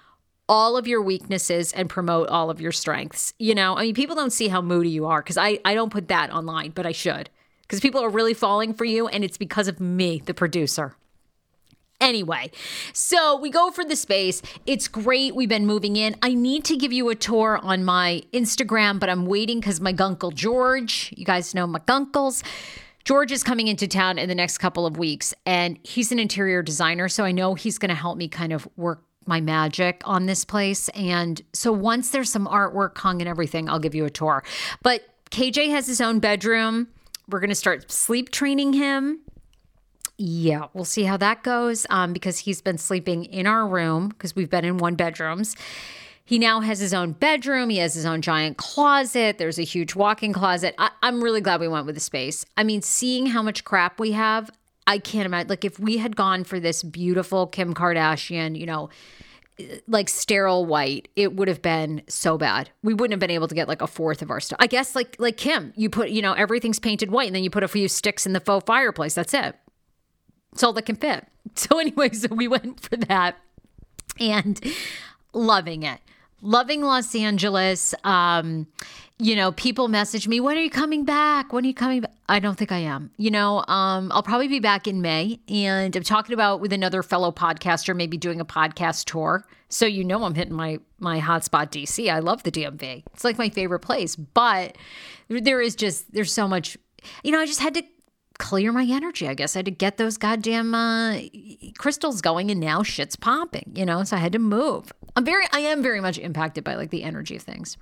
all 0.49 0.77
of 0.77 0.87
your 0.87 1.03
weaknesses 1.03 1.73
and 1.73 1.91
promote 1.91 2.29
all 2.29 2.51
of 2.51 2.61
your 2.61 2.71
strengths. 2.71 3.35
You 3.41 3.57
know, 3.57 3.77
I 3.77 3.87
mean, 3.87 3.95
people 3.97 4.15
don't 4.15 4.33
see 4.33 4.47
how 4.47 4.63
moody 4.63 4.91
you 4.91 5.07
are 5.07 5.21
because 5.21 5.37
I, 5.37 5.59
I 5.65 5.75
don't 5.75 5.91
put 5.91 6.07
that 6.07 6.33
online, 6.33 6.71
but 6.71 6.87
I 6.87 6.93
should 6.93 7.31
because 7.63 7.81
people 7.81 8.01
are 8.01 8.11
really 8.11 8.33
falling 8.33 8.75
for 8.75 8.85
you. 8.85 9.09
And 9.09 9.25
it's 9.25 9.37
because 9.37 9.67
of 9.67 9.81
me, 9.81 10.23
the 10.25 10.35
producer. 10.35 10.95
Anyway, 12.01 12.53
so 12.93 13.35
we 13.35 13.51
go 13.51 13.73
for 13.73 13.85
the 13.85 13.97
space. 13.97 14.41
It's 14.67 14.87
great. 14.87 15.35
We've 15.35 15.49
been 15.49 15.67
moving 15.67 15.97
in. 15.97 16.15
I 16.23 16.35
need 16.35 16.65
to 16.67 16.77
give 16.77 16.93
you 16.93 17.09
a 17.09 17.17
tour 17.17 17.59
on 17.61 17.83
my 17.83 18.23
Instagram, 18.33 19.01
but 19.01 19.11
I'm 19.11 19.27
waiting 19.27 19.59
because 19.59 19.81
my 19.81 19.93
gunkle 19.93 20.33
George, 20.33 21.13
you 21.17 21.25
guys 21.25 21.57
know 21.57 21.67
my 21.67 21.81
uncles. 21.89 22.45
George 23.05 23.33
is 23.33 23.43
coming 23.43 23.69
into 23.69 23.89
town 23.89 24.19
in 24.19 24.29
the 24.29 24.35
next 24.35 24.59
couple 24.59 24.87
of 24.87 24.97
weeks, 24.97 25.35
and 25.45 25.79
he's 25.83 26.13
an 26.13 26.19
interior 26.19 26.63
designer. 26.63 27.09
So 27.09 27.25
I 27.25 27.33
know 27.33 27.55
he's 27.55 27.79
going 27.79 27.89
to 27.89 27.95
help 27.95 28.17
me 28.17 28.29
kind 28.29 28.53
of 28.53 28.69
work 28.77 29.03
my 29.27 29.41
magic 29.41 30.03
on 30.05 30.27
this 30.27 30.45
place. 30.45 30.89
And 30.91 31.41
so 31.53 31.73
once 31.73 32.11
there's 32.11 32.31
some 32.31 32.47
artwork 32.47 32.99
hung 32.99 33.21
and 33.21 33.29
everything, 33.29 33.69
I'll 33.69 33.79
give 33.79 33.95
you 33.95 34.05
a 34.05 34.11
tour. 34.11 34.43
But 34.83 35.03
KJ 35.31 35.71
has 35.71 35.87
his 35.87 36.01
own 36.01 36.19
bedroom. 36.19 36.89
We're 37.29 37.41
going 37.41 37.51
to 37.51 37.57
start 37.57 37.91
sleep 37.91 38.31
training 38.31 38.73
him. 38.75 39.21
Yeah, 40.19 40.67
we'll 40.75 40.85
see 40.85 41.05
how 41.05 41.17
that 41.17 41.43
goes 41.43 41.87
um, 41.91 42.13
because 42.13 42.39
he's 42.39 42.61
been 42.61 42.79
sleeping 42.79 43.25
in 43.25 43.47
our 43.47 43.67
room 43.67 44.09
because 44.09 44.37
we've 44.37 44.51
been 44.51 44.65
in 44.65 44.79
one 44.79 44.95
bedrooms. 44.95 45.57
He 46.25 46.39
now 46.39 46.61
has 46.61 46.79
his 46.79 46.95
own 46.95 47.13
bedroom. 47.13 47.69
He 47.69 47.79
has 47.79 47.95
his 47.95 48.07
own 48.07 48.23
giant 48.23 48.57
closet. 48.57 49.39
There's 49.39 49.59
a 49.59 49.65
huge 49.65 49.95
walk-in 49.95 50.33
closet. 50.33 50.75
I, 50.79 50.91
am 51.03 51.23
really 51.23 51.41
glad 51.41 51.61
we 51.61 51.69
went 51.69 51.87
with 51.87 51.95
the 51.95 52.01
space. 52.01 52.45
I 52.57 52.65
mean, 52.65 52.81
seeing 52.83 53.27
how 53.27 53.43
much 53.43 53.65
crap 53.65 53.99
we 53.99 54.13
have, 54.13 54.51
I 54.87 54.99
can't 54.99 55.27
imagine. 55.27 55.49
Like 55.49 55.65
if 55.65 55.79
we 55.79 55.99
had 55.99 56.17
gone 56.17 56.45
for 56.45 56.61
this 56.61 56.83
beautiful 56.83 57.47
Kim 57.47 57.75
Kardashian, 57.75 58.59
you 58.59 58.67
know, 58.67 58.89
like 59.87 60.09
sterile 60.09 60.65
white, 60.65 61.09
it 61.17 61.35
would 61.35 61.49
have 61.49 61.61
been 61.61 62.03
so 62.09 62.39
bad. 62.39 62.71
We 62.83 62.95
wouldn't 62.95 63.13
have 63.13 63.21
been 63.21 63.31
able 63.31 63.49
to 63.49 63.55
get 63.55 63.69
like 63.69 63.83
a 63.83 63.87
fourth 63.87 64.23
of 64.23 64.31
our 64.31 64.41
stuff. 64.41 64.59
I 64.61 64.67
guess 64.67 64.95
like 64.95 65.17
like 65.19 65.37
Kim, 65.37 65.73
you 65.77 65.91
put 65.91 66.11
you 66.11 66.23
know 66.23 66.33
everything's 66.33 66.79
painted 66.79 67.11
white, 67.11 67.27
and 67.27 67.37
then 67.37 67.45
you 67.45 67.51
put 67.51 67.63
a 67.63 67.69
few 67.69 67.89
sticks 67.89 68.27
in 68.27 68.33
the 68.33 68.41
faux 68.41 68.65
fireplace. 68.65 69.15
That's 69.15 69.35
it. 69.35 69.57
It's 70.53 70.63
all 70.63 70.73
that 70.75 70.87
can 70.87 70.97
fit. 70.97 71.27
So, 71.55 71.79
anyway, 71.81 72.11
so 72.11 72.29
we 72.35 72.49
went 72.49 72.81
for 72.81 72.97
that 72.97 73.37
and 74.19 74.61
loving 75.33 75.83
it. 75.83 76.01
Loving 76.41 76.83
Los 76.83 77.15
Angeles. 77.15 77.95
Um, 78.05 78.67
you 79.19 79.37
know, 79.37 79.53
people 79.53 79.87
message 79.87 80.27
me, 80.27 80.41
when 80.41 80.57
are 80.57 80.63
you 80.63 80.71
coming 80.71 81.05
back? 81.05 81.53
When 81.53 81.65
are 81.65 81.69
you 81.69 81.75
coming 81.75 82.01
back? 82.01 82.13
I 82.29 82.41
don't 82.41 82.59
think 82.59 82.73
I 82.73 82.79
am. 82.79 83.13
You 83.19 83.31
know, 83.31 83.65
um, 83.69 84.11
I'll 84.11 84.23
probably 84.23 84.49
be 84.49 84.59
back 84.59 84.89
in 84.89 85.01
May. 85.01 85.39
And 85.49 85.95
I'm 85.95 86.03
talking 86.03 86.35
about 86.35 86.61
with 86.61 86.73
another 86.73 87.05
fellow 87.05 87.31
podcaster, 87.31 87.95
maybe 87.95 88.17
doing 88.17 88.41
a 88.41 88.45
podcast 88.45 89.05
tour. 89.05 89.47
So 89.69 89.87
you 89.87 90.03
know 90.03 90.25
I'm 90.25 90.35
hitting 90.35 90.55
my 90.55 90.81
my 90.99 91.21
hotspot 91.21 91.71
DC. 91.71 92.13
I 92.13 92.19
love 92.19 92.43
the 92.43 92.51
DMV. 92.51 93.05
It's 93.15 93.25
like 93.25 93.39
my 93.39 93.49
favorite 93.49 93.81
place. 93.81 94.17
But 94.17 94.77
there 95.29 95.61
is 95.61 95.77
just 95.77 96.13
there's 96.13 96.33
so 96.33 96.49
much 96.49 96.77
you 97.23 97.33
know, 97.33 97.41
I 97.41 97.47
just 97.47 97.61
had 97.61 97.75
to 97.75 97.83
clear 98.43 98.73
my 98.73 98.85
energy. 98.85 99.29
I 99.29 99.35
guess 99.35 99.55
I 99.55 99.61
had 99.61 99.67
to 99.67 99.71
get 99.71 99.97
those 99.97 100.19
goddamn 100.19 100.75
uh, 100.75 101.21
crystals 101.79 102.21
going, 102.21 102.51
and 102.51 102.61
now 102.61 102.83
shit's 102.83 103.17
popping. 103.17 103.73
You 103.75 103.87
know, 103.87 104.03
so 104.03 104.17
I 104.17 104.19
had 104.19 104.33
to 104.33 104.41
move. 104.41 104.93
I'm 105.17 105.25
very, 105.25 105.47
I 105.53 105.61
am 105.61 105.83
very 105.83 106.01
much 106.01 106.19
impacted 106.19 106.65
by 106.65 106.75
like 106.75 106.91
the 106.91 107.05
energy 107.05 107.37
of 107.37 107.43
things. 107.43 107.79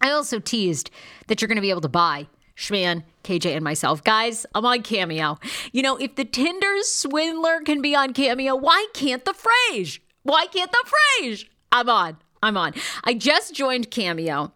I 0.00 0.10
also 0.10 0.38
teased 0.38 0.90
that 1.26 1.40
you're 1.40 1.48
going 1.48 1.56
to 1.56 1.62
be 1.62 1.70
able 1.70 1.80
to 1.80 1.88
buy 1.88 2.28
Schman, 2.54 3.02
KJ, 3.24 3.54
and 3.54 3.64
myself. 3.64 4.04
Guys, 4.04 4.44
I'm 4.54 4.66
on 4.66 4.82
Cameo. 4.82 5.38
You 5.72 5.82
know, 5.82 5.96
if 5.96 6.16
the 6.16 6.26
Tinder 6.26 6.76
swindler 6.82 7.60
can 7.62 7.80
be 7.80 7.96
on 7.96 8.12
Cameo, 8.12 8.54
why 8.54 8.86
can't 8.92 9.24
the 9.24 9.34
Frage? 9.34 10.00
Why 10.22 10.46
can't 10.46 10.70
the 10.70 10.84
Frage? 11.22 11.46
I'm 11.72 11.88
on. 11.88 12.18
I'm 12.42 12.58
on. 12.58 12.74
I 13.04 13.14
just 13.14 13.54
joined 13.54 13.90
Cameo. 13.90 14.52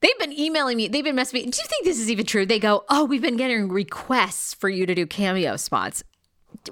They've 0.00 0.18
been 0.18 0.38
emailing 0.38 0.76
me. 0.76 0.88
They've 0.88 1.04
been 1.04 1.16
messaging 1.16 1.34
me. 1.34 1.42
Do 1.42 1.60
you 1.60 1.68
think 1.68 1.84
this 1.84 1.98
is 1.98 2.10
even 2.10 2.26
true? 2.26 2.46
They 2.46 2.58
go, 2.58 2.84
"Oh, 2.88 3.04
we've 3.04 3.22
been 3.22 3.36
getting 3.36 3.68
requests 3.68 4.54
for 4.54 4.68
you 4.68 4.86
to 4.86 4.94
do 4.94 5.06
cameo 5.06 5.56
spots." 5.56 6.04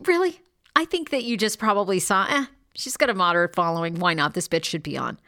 Really? 0.04 0.40
I 0.76 0.84
think 0.84 1.10
that 1.10 1.24
you 1.24 1.36
just 1.36 1.58
probably 1.58 2.00
saw. 2.00 2.26
Eh, 2.28 2.46
she's 2.74 2.96
got 2.96 3.10
a 3.10 3.14
moderate 3.14 3.54
following. 3.54 3.98
Why 3.98 4.14
not? 4.14 4.34
This 4.34 4.48
bitch 4.48 4.64
should 4.64 4.82
be 4.82 4.96
on. 4.96 5.18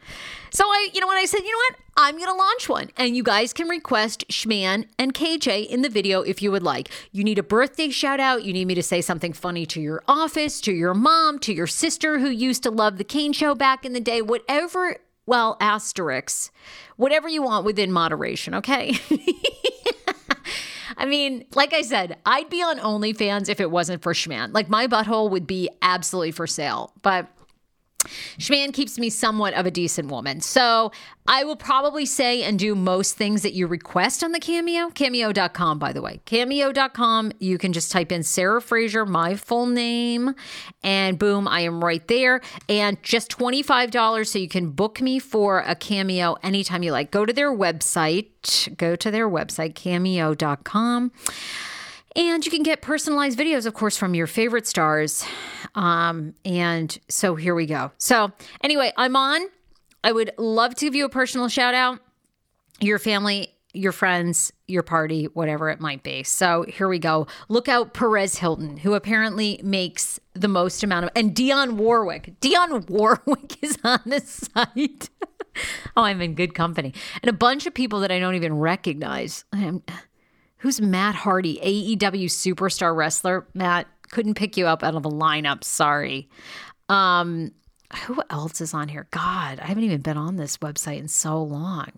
So 0.51 0.65
I, 0.65 0.89
you 0.93 0.99
know 0.99 1.07
what 1.07 1.17
I 1.17 1.25
said? 1.25 1.39
You 1.39 1.51
know 1.51 1.57
what? 1.69 1.75
I'm 1.99 2.19
gonna 2.19 2.37
launch 2.37 2.69
one, 2.69 2.91
and 2.95 3.15
you 3.15 3.23
guys 3.23 3.53
can 3.53 3.67
request 3.67 4.27
Schman 4.27 4.87
and 4.99 5.13
KJ 5.13 5.67
in 5.67 5.81
the 5.81 5.89
video 5.89 6.21
if 6.21 6.41
you 6.43 6.51
would 6.51 6.63
like. 6.63 6.89
You 7.11 7.23
need 7.23 7.39
a 7.39 7.43
birthday 7.43 7.89
shout 7.89 8.19
out. 8.19 8.43
You 8.43 8.53
need 8.53 8.65
me 8.65 8.75
to 8.75 8.83
say 8.83 9.01
something 9.01 9.33
funny 9.33 9.65
to 9.67 9.81
your 9.81 10.03
office, 10.07 10.61
to 10.61 10.71
your 10.71 10.93
mom, 10.93 11.39
to 11.39 11.53
your 11.53 11.67
sister 11.67 12.19
who 12.19 12.29
used 12.29 12.61
to 12.63 12.71
love 12.71 12.97
the 12.97 13.03
Kane 13.03 13.33
Show 13.33 13.55
back 13.55 13.83
in 13.83 13.93
the 13.93 13.99
day. 13.99 14.21
Whatever 14.21 14.97
well, 15.27 15.57
asterisks, 15.59 16.49
whatever 16.95 17.27
you 17.27 17.43
want 17.43 17.65
within 17.65 17.91
moderation, 17.91 18.55
okay? 18.55 18.93
I 20.97 21.05
mean, 21.05 21.45
like 21.53 21.73
I 21.73 21.83
said, 21.83 22.17
I'd 22.25 22.49
be 22.49 22.63
on 22.63 22.79
OnlyFans 22.79 23.49
if 23.49 23.59
it 23.59 23.69
wasn't 23.69 24.01
for 24.01 24.13
Schman. 24.13 24.53
Like 24.53 24.67
my 24.67 24.87
butthole 24.87 25.29
would 25.29 25.45
be 25.45 25.69
absolutely 25.83 26.31
for 26.31 26.47
sale. 26.47 26.91
But 27.03 27.27
Schman 28.37 28.73
keeps 28.73 28.97
me 28.97 29.09
somewhat 29.09 29.53
of 29.53 29.65
a 29.65 29.71
decent 29.71 30.09
woman. 30.09 30.41
So 30.41 30.91
I 31.27 31.43
will 31.43 31.55
probably 31.57 32.05
say 32.05 32.43
and 32.43 32.57
do 32.57 32.73
most 32.73 33.17
things 33.17 33.41
that 33.41 33.53
you 33.53 33.67
request 33.67 34.23
on 34.23 34.31
the 34.31 34.39
Cameo. 34.39 34.89
Cameo.com, 34.91 35.77
by 35.77 35.91
the 35.91 36.01
way. 36.01 36.21
Cameo.com, 36.25 37.33
you 37.39 37.57
can 37.57 37.73
just 37.73 37.91
type 37.91 38.11
in 38.11 38.23
Sarah 38.23 38.61
Fraser, 38.61 39.05
my 39.05 39.35
full 39.35 39.65
name, 39.65 40.33
and 40.83 41.19
boom, 41.19 41.47
I 41.47 41.61
am 41.61 41.83
right 41.83 42.07
there. 42.07 42.41
And 42.69 43.01
just 43.03 43.29
$25 43.37 44.27
so 44.27 44.39
you 44.39 44.47
can 44.47 44.71
book 44.71 45.01
me 45.01 45.19
for 45.19 45.59
a 45.59 45.75
Cameo 45.75 46.37
anytime 46.43 46.83
you 46.83 46.91
like. 46.91 47.11
Go 47.11 47.25
to 47.25 47.33
their 47.33 47.51
website, 47.51 48.77
go 48.77 48.95
to 48.95 49.11
their 49.11 49.29
website, 49.29 49.75
cameo.com. 49.75 51.11
And 52.17 52.43
you 52.43 52.51
can 52.51 52.63
get 52.63 52.81
personalized 52.81 53.37
videos, 53.37 53.67
of 53.67 53.75
course, 53.75 53.95
from 53.95 54.15
your 54.15 54.25
favorite 54.25 54.65
stars. 54.65 55.23
Um, 55.75 56.33
and 56.43 56.97
so 57.07 57.35
here 57.35 57.53
we 57.53 57.67
go. 57.67 57.91
So, 57.99 58.31
anyway, 58.63 58.91
I'm 58.97 59.15
on. 59.15 59.41
I 60.03 60.11
would 60.11 60.31
love 60.39 60.73
to 60.75 60.85
give 60.85 60.95
you 60.95 61.05
a 61.05 61.09
personal 61.09 61.47
shout 61.47 61.75
out, 61.75 61.99
your 62.79 62.97
family, 62.97 63.53
your 63.73 63.91
friends, 63.91 64.51
your 64.67 64.81
party, 64.81 65.25
whatever 65.25 65.69
it 65.69 65.79
might 65.79 66.01
be. 66.01 66.23
So 66.23 66.65
here 66.67 66.87
we 66.87 66.97
go. 66.97 67.27
Look 67.49 67.69
out 67.69 67.93
Perez 67.93 68.37
Hilton, 68.39 68.77
who 68.77 68.95
apparently 68.95 69.61
makes 69.63 70.19
the 70.33 70.47
most 70.47 70.83
amount 70.83 71.05
of, 71.05 71.11
and 71.15 71.35
Dionne 71.35 71.73
Warwick. 71.73 72.39
Dionne 72.41 72.89
Warwick 72.89 73.61
is 73.61 73.77
on 73.83 73.99
the 74.05 74.21
site. 74.21 75.09
oh, 75.95 76.03
I'm 76.03 76.21
in 76.21 76.33
good 76.33 76.55
company. 76.55 76.93
And 77.21 77.29
a 77.29 77.33
bunch 77.33 77.67
of 77.67 77.75
people 77.75 77.99
that 77.99 78.11
I 78.11 78.17
don't 78.17 78.35
even 78.35 78.57
recognize. 78.57 79.45
I'm, 79.53 79.83
Who's 80.59 80.81
Matt 80.81 81.15
Hardy, 81.15 81.59
AEW 81.63 82.25
superstar 82.25 82.95
wrestler? 82.95 83.47
Matt, 83.53 83.87
couldn't 84.09 84.35
pick 84.35 84.57
you 84.57 84.67
up 84.67 84.83
out 84.83 84.95
of 84.95 85.03
the 85.03 85.09
lineup. 85.09 85.63
Sorry. 85.63 86.27
Um, 86.89 87.51
who 88.05 88.21
else 88.29 88.59
is 88.61 88.73
on 88.73 88.87
here? 88.87 89.07
God, 89.11 89.59
I 89.59 89.65
haven't 89.65 89.83
even 89.83 90.01
been 90.01 90.17
on 90.17 90.35
this 90.35 90.57
website 90.57 90.99
in 90.99 91.07
so 91.07 91.41
long. 91.41 91.91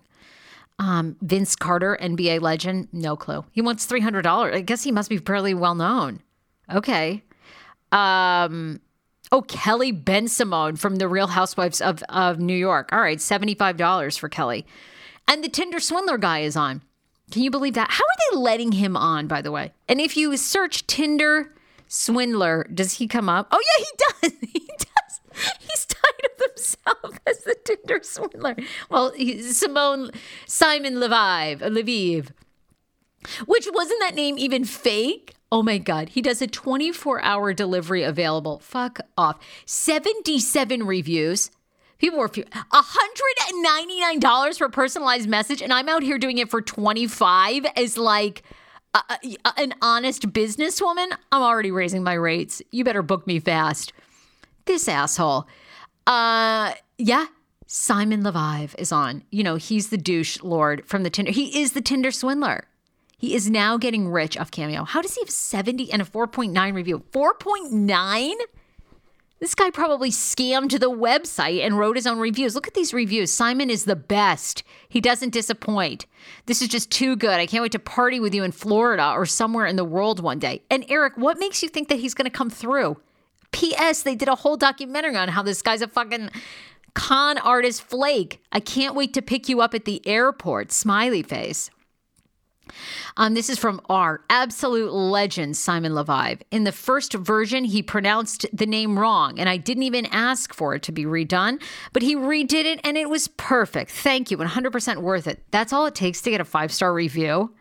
Um, 0.77 1.17
Vince 1.21 1.55
Carter, 1.55 1.97
NBA 2.01 2.41
legend, 2.41 2.87
no 2.93 3.15
clue. 3.15 3.43
He 3.51 3.61
wants 3.61 3.85
three 3.85 3.99
hundred 3.99 4.21
dollars. 4.21 4.55
I 4.55 4.61
guess 4.61 4.83
he 4.83 4.91
must 4.91 5.09
be 5.09 5.17
fairly 5.17 5.53
well 5.53 5.75
known. 5.75 6.21
Okay. 6.73 7.23
Um, 7.91 8.79
oh, 9.31 9.41
Kelly 9.41 9.91
Ben 9.91 10.25
Bensimon 10.25 10.77
from 10.77 10.97
the 10.97 11.07
Real 11.07 11.27
Housewives 11.27 11.81
of 11.81 12.03
of 12.09 12.39
New 12.39 12.55
York. 12.55 12.93
All 12.93 13.01
right, 13.01 13.19
seventy 13.19 13.55
five 13.55 13.75
dollars 13.77 14.15
for 14.15 14.29
Kelly, 14.29 14.65
and 15.27 15.43
the 15.43 15.49
Tinder 15.49 15.79
swindler 15.79 16.17
guy 16.17 16.39
is 16.39 16.55
on. 16.55 16.81
Can 17.31 17.43
you 17.43 17.51
believe 17.51 17.75
that? 17.75 17.89
How 17.91 18.03
are 18.03 18.31
they 18.31 18.37
letting 18.37 18.71
him 18.73 18.97
on, 18.97 19.27
by 19.27 19.41
the 19.41 19.51
way? 19.51 19.71
And 19.87 20.01
if 20.01 20.17
you 20.17 20.35
search 20.37 20.87
Tinder 20.87 21.53
swindler, 21.87 22.67
does 22.73 22.93
he 22.93 23.07
come 23.07 23.29
up? 23.29 23.47
Oh, 23.51 23.61
yeah, 23.61 23.85
he 23.85 24.29
does. 24.39 24.49
He 24.53 24.67
does. 24.67 25.55
He's 25.59 25.85
titled 25.85 26.49
himself 26.49 27.19
as 27.27 27.43
the 27.43 27.55
Tinder 27.63 27.99
swindler. 28.03 28.55
Well, 28.89 29.13
Simone, 29.41 30.11
Simon 30.45 30.95
Leviev, 30.95 31.61
uh, 31.61 31.69
Leviev, 31.69 32.29
which 33.45 33.67
wasn't 33.71 33.99
that 34.01 34.15
name 34.15 34.37
even 34.37 34.65
fake? 34.65 35.35
Oh 35.51 35.63
my 35.63 35.77
God. 35.77 36.09
He 36.09 36.21
does 36.21 36.41
a 36.41 36.47
24 36.47 37.21
hour 37.21 37.53
delivery 37.53 38.03
available. 38.03 38.59
Fuck 38.59 38.99
off. 39.17 39.39
77 39.65 40.85
reviews. 40.85 41.51
People 41.99 42.19
were 42.19 42.29
$199 42.29 44.57
for 44.57 44.65
a 44.65 44.69
personalized 44.69 45.29
message, 45.29 45.61
and 45.61 45.73
I'm 45.73 45.89
out 45.89 46.01
here 46.01 46.17
doing 46.17 46.37
it 46.37 46.49
for 46.49 46.61
25 46.61 47.65
as 47.75 47.97
like 47.97 48.43
a, 48.93 49.01
a, 49.45 49.53
an 49.57 49.73
honest 49.81 50.31
businesswoman. 50.31 51.09
I'm 51.31 51.41
already 51.41 51.71
raising 51.71 52.03
my 52.03 52.13
rates. 52.13 52.61
You 52.71 52.85
better 52.85 53.01
book 53.01 53.27
me 53.27 53.39
fast. 53.39 53.91
This 54.65 54.87
asshole. 54.87 55.45
Uh, 56.07 56.73
yeah, 56.97 57.25
Simon 57.67 58.23
Leviev 58.23 58.79
is 58.79 58.93
on. 58.93 59.23
You 59.29 59.43
know, 59.43 59.57
he's 59.57 59.89
the 59.89 59.97
douche 59.97 60.41
lord 60.41 60.85
from 60.85 61.03
the 61.03 61.09
Tinder. 61.09 61.31
He 61.31 61.61
is 61.61 61.73
the 61.73 61.81
Tinder 61.81 62.11
swindler. 62.11 62.63
He 63.17 63.35
is 63.35 63.49
now 63.49 63.77
getting 63.77 64.07
rich 64.07 64.37
off 64.37 64.51
Cameo. 64.51 64.85
How 64.85 65.01
does 65.01 65.15
he 65.15 65.21
have 65.21 65.29
70 65.29 65.91
and 65.91 66.01
a 66.01 66.05
4.9 66.05 66.73
review? 66.73 67.03
4.9? 67.11 68.35
This 69.39 69.55
guy 69.55 69.69
probably 69.69 70.11
scammed 70.11 70.77
the 70.77 70.91
website 70.91 71.65
and 71.65 71.77
wrote 71.77 71.95
his 71.95 72.05
own 72.05 72.19
reviews. 72.19 72.55
Look 72.55 72.67
at 72.67 72.73
these 72.73 72.93
reviews. 72.93 73.31
Simon 73.31 73.69
is 73.69 73.85
the 73.85 73.95
best. 73.95 74.63
He 74.89 74.99
doesn't 74.99 75.31
disappoint. 75.31 76.05
This 76.45 76.61
is 76.61 76.67
just 76.67 76.91
too 76.91 77.15
good. 77.15 77.39
I 77.39 77.45
can't 77.45 77.61
wait 77.61 77.71
to 77.71 77.79
party 77.79 78.19
with 78.19 78.35
you 78.35 78.43
in 78.43 78.51
Florida 78.51 79.11
or 79.11 79.25
somewhere 79.25 79.65
in 79.65 79.77
the 79.77 79.85
world 79.85 80.19
one 80.19 80.39
day. 80.39 80.63
And 80.69 80.83
Eric, 80.89 81.13
what 81.15 81.39
makes 81.39 81.63
you 81.63 81.69
think 81.69 81.87
that 81.87 81.99
he's 81.99 82.13
going 82.13 82.29
to 82.29 82.37
come 82.37 82.49
through? 82.49 82.97
P.S. 83.51 84.03
They 84.03 84.15
did 84.15 84.27
a 84.27 84.35
whole 84.35 84.57
documentary 84.57 85.15
on 85.15 85.29
how 85.29 85.41
this 85.41 85.61
guy's 85.61 85.81
a 85.81 85.87
fucking 85.87 86.29
con 86.93 87.37
artist 87.37 87.81
flake. 87.83 88.43
I 88.51 88.59
can't 88.59 88.95
wait 88.95 89.13
to 89.13 89.21
pick 89.21 89.47
you 89.47 89.61
up 89.61 89.73
at 89.73 89.85
the 89.85 90.05
airport. 90.05 90.71
Smiley 90.73 91.23
face. 91.23 91.69
Um, 93.17 93.33
this 93.33 93.49
is 93.49 93.57
from 93.57 93.81
our 93.89 94.21
absolute 94.29 94.91
legend, 94.93 95.57
Simon 95.57 95.93
Leviev. 95.93 96.41
In 96.51 96.63
the 96.63 96.71
first 96.71 97.13
version, 97.13 97.63
he 97.63 97.81
pronounced 97.81 98.45
the 98.53 98.65
name 98.65 98.97
wrong, 98.97 99.39
and 99.39 99.49
I 99.49 99.57
didn't 99.57 99.83
even 99.83 100.05
ask 100.07 100.53
for 100.53 100.75
it 100.75 100.83
to 100.83 100.91
be 100.91 101.05
redone, 101.05 101.61
but 101.93 102.01
he 102.01 102.15
redid 102.15 102.65
it 102.65 102.79
and 102.83 102.97
it 102.97 103.09
was 103.09 103.27
perfect. 103.27 103.91
Thank 103.91 104.31
you, 104.31 104.37
100% 104.37 104.97
worth 105.01 105.27
it. 105.27 105.43
That's 105.51 105.73
all 105.73 105.85
it 105.85 105.95
takes 105.95 106.21
to 106.21 106.29
get 106.29 106.41
a 106.41 106.45
five 106.45 106.71
star 106.71 106.93
review. 106.93 107.53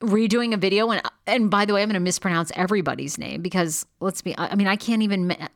Redoing 0.00 0.52
a 0.52 0.58
video, 0.58 0.90
and 0.90 1.00
and 1.26 1.50
by 1.50 1.64
the 1.64 1.72
way, 1.72 1.82
I'm 1.82 1.88
going 1.88 1.94
to 1.94 2.00
mispronounce 2.00 2.52
everybody's 2.54 3.16
name 3.16 3.40
because 3.40 3.86
let's 4.00 4.20
be. 4.20 4.36
I 4.36 4.54
mean, 4.54 4.66
I 4.66 4.76
can't 4.76 5.02
even 5.02 5.30
uh, 5.30 5.48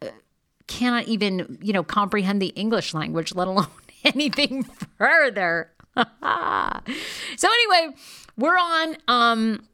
cannot 0.68 1.04
even 1.04 1.58
you 1.60 1.72
know 1.72 1.82
comprehend 1.82 2.40
the 2.40 2.48
English 2.48 2.94
language, 2.94 3.34
let 3.34 3.48
alone 3.48 3.66
anything 4.04 4.62
further. 4.96 5.70
so 5.96 7.48
anyway, 7.48 7.94
we're 8.38 8.56
on. 8.56 8.96
Um, 9.08 9.68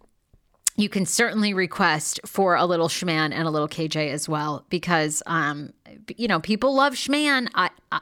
you 0.77 0.89
can 0.89 1.07
certainly 1.07 1.55
request 1.55 2.19
for 2.27 2.57
a 2.57 2.65
little 2.67 2.89
Schman 2.89 3.33
and 3.33 3.47
a 3.47 3.51
little 3.51 3.69
KJ 3.69 4.11
as 4.11 4.29
well 4.29 4.65
because 4.71 5.23
um, 5.27 5.73
you 6.17 6.27
know 6.27 6.41
people 6.41 6.75
love 6.75 6.95
Schman. 6.95 7.49
I, 7.55 7.71
I, 7.93 8.01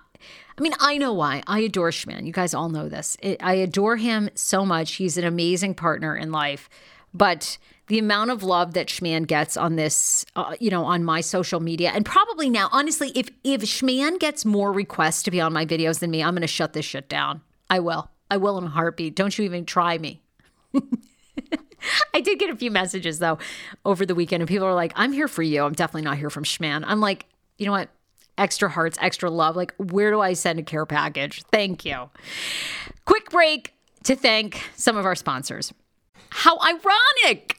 I 0.57 0.61
mean, 0.61 0.73
I 0.81 0.97
know 0.97 1.13
why. 1.13 1.43
I 1.47 1.61
adore 1.61 1.91
Schman. 1.91 2.25
You 2.25 2.33
guys 2.33 2.55
all 2.55 2.71
know 2.71 2.89
this. 2.89 3.19
It, 3.21 3.43
I 3.43 3.55
adore 3.55 3.97
him 3.97 4.31
so 4.35 4.65
much. 4.65 4.95
He's 4.95 5.19
an 5.19 5.25
amazing 5.25 5.75
partner 5.75 6.17
in 6.17 6.33
life, 6.33 6.71
but 7.13 7.59
the 7.89 7.99
amount 7.99 8.31
of 8.31 8.43
love 8.43 8.73
that 8.73 8.87
Schman 8.87 9.27
gets 9.27 9.57
on 9.57 9.77
this, 9.77 10.25
uh, 10.37 10.55
you 10.61 10.71
know, 10.71 10.85
on 10.85 11.05
my 11.05 11.21
social 11.21 11.61
media, 11.61 11.91
and 11.95 12.07
probably 12.07 12.49
now, 12.49 12.71
honestly, 12.73 13.11
if 13.15 13.29
if 13.45 13.61
Schman 13.63 14.19
gets 14.19 14.47
more 14.47 14.73
requests 14.73 15.25
to 15.25 15.31
be 15.31 15.43
on 15.43 15.53
my 15.53 15.67
videos 15.67 15.99
than 15.99 16.11
me, 16.11 16.23
I'm 16.23 16.35
going 16.35 16.41
to 16.41 16.47
shut 16.47 16.73
this 16.73 16.87
shit 16.87 17.09
down. 17.09 17.43
I 17.69 17.81
will. 17.81 18.09
I 18.31 18.39
will 18.39 18.57
in 18.57 18.65
a 18.65 18.69
heartbeat. 18.69 19.15
Don't 19.15 19.37
you 19.37 19.45
even 19.45 19.67
try 19.67 19.99
me. 19.99 20.23
I 22.15 22.21
did 22.21 22.39
get 22.39 22.51
a 22.51 22.57
few 22.57 22.71
messages 22.71 23.19
though 23.19 23.39
over 23.85 24.07
the 24.07 24.15
weekend, 24.15 24.43
and 24.43 24.49
people 24.49 24.67
are 24.67 24.75
like, 24.75 24.93
I'm 24.97 25.13
here 25.13 25.29
for 25.29 25.43
you. 25.43 25.65
I'm 25.65 25.73
definitely 25.73 26.03
not 26.03 26.19
here 26.19 26.31
from 26.31 26.45
Schman. 26.45 26.85
I'm 26.87 27.01
like, 27.01 27.27
you 27.59 27.67
know 27.67 27.73
what? 27.73 27.89
Extra 28.39 28.69
hearts, 28.69 28.97
extra 29.01 29.31
love. 29.31 29.57
Like, 29.57 29.75
where 29.77 30.11
do 30.11 30.21
I 30.21 30.33
send 30.33 30.59
a 30.59 30.63
care 30.63 30.87
package? 30.87 31.43
Thank 31.45 31.85
you. 31.85 32.11
Quick 33.05 33.31
break 33.31 33.75
to 34.05 34.17
thank 34.17 34.71
some 34.75 34.97
of 34.97 35.05
our 35.05 35.15
sponsors. 35.15 35.73
How 36.31 36.59
ironic! 36.61 37.59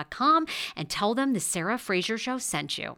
and 0.75 0.89
tell 0.89 1.13
them 1.13 1.33
the 1.33 1.39
Sarah 1.39 1.77
Fraser 1.77 2.17
Show 2.17 2.37
sent 2.37 2.77
you. 2.77 2.97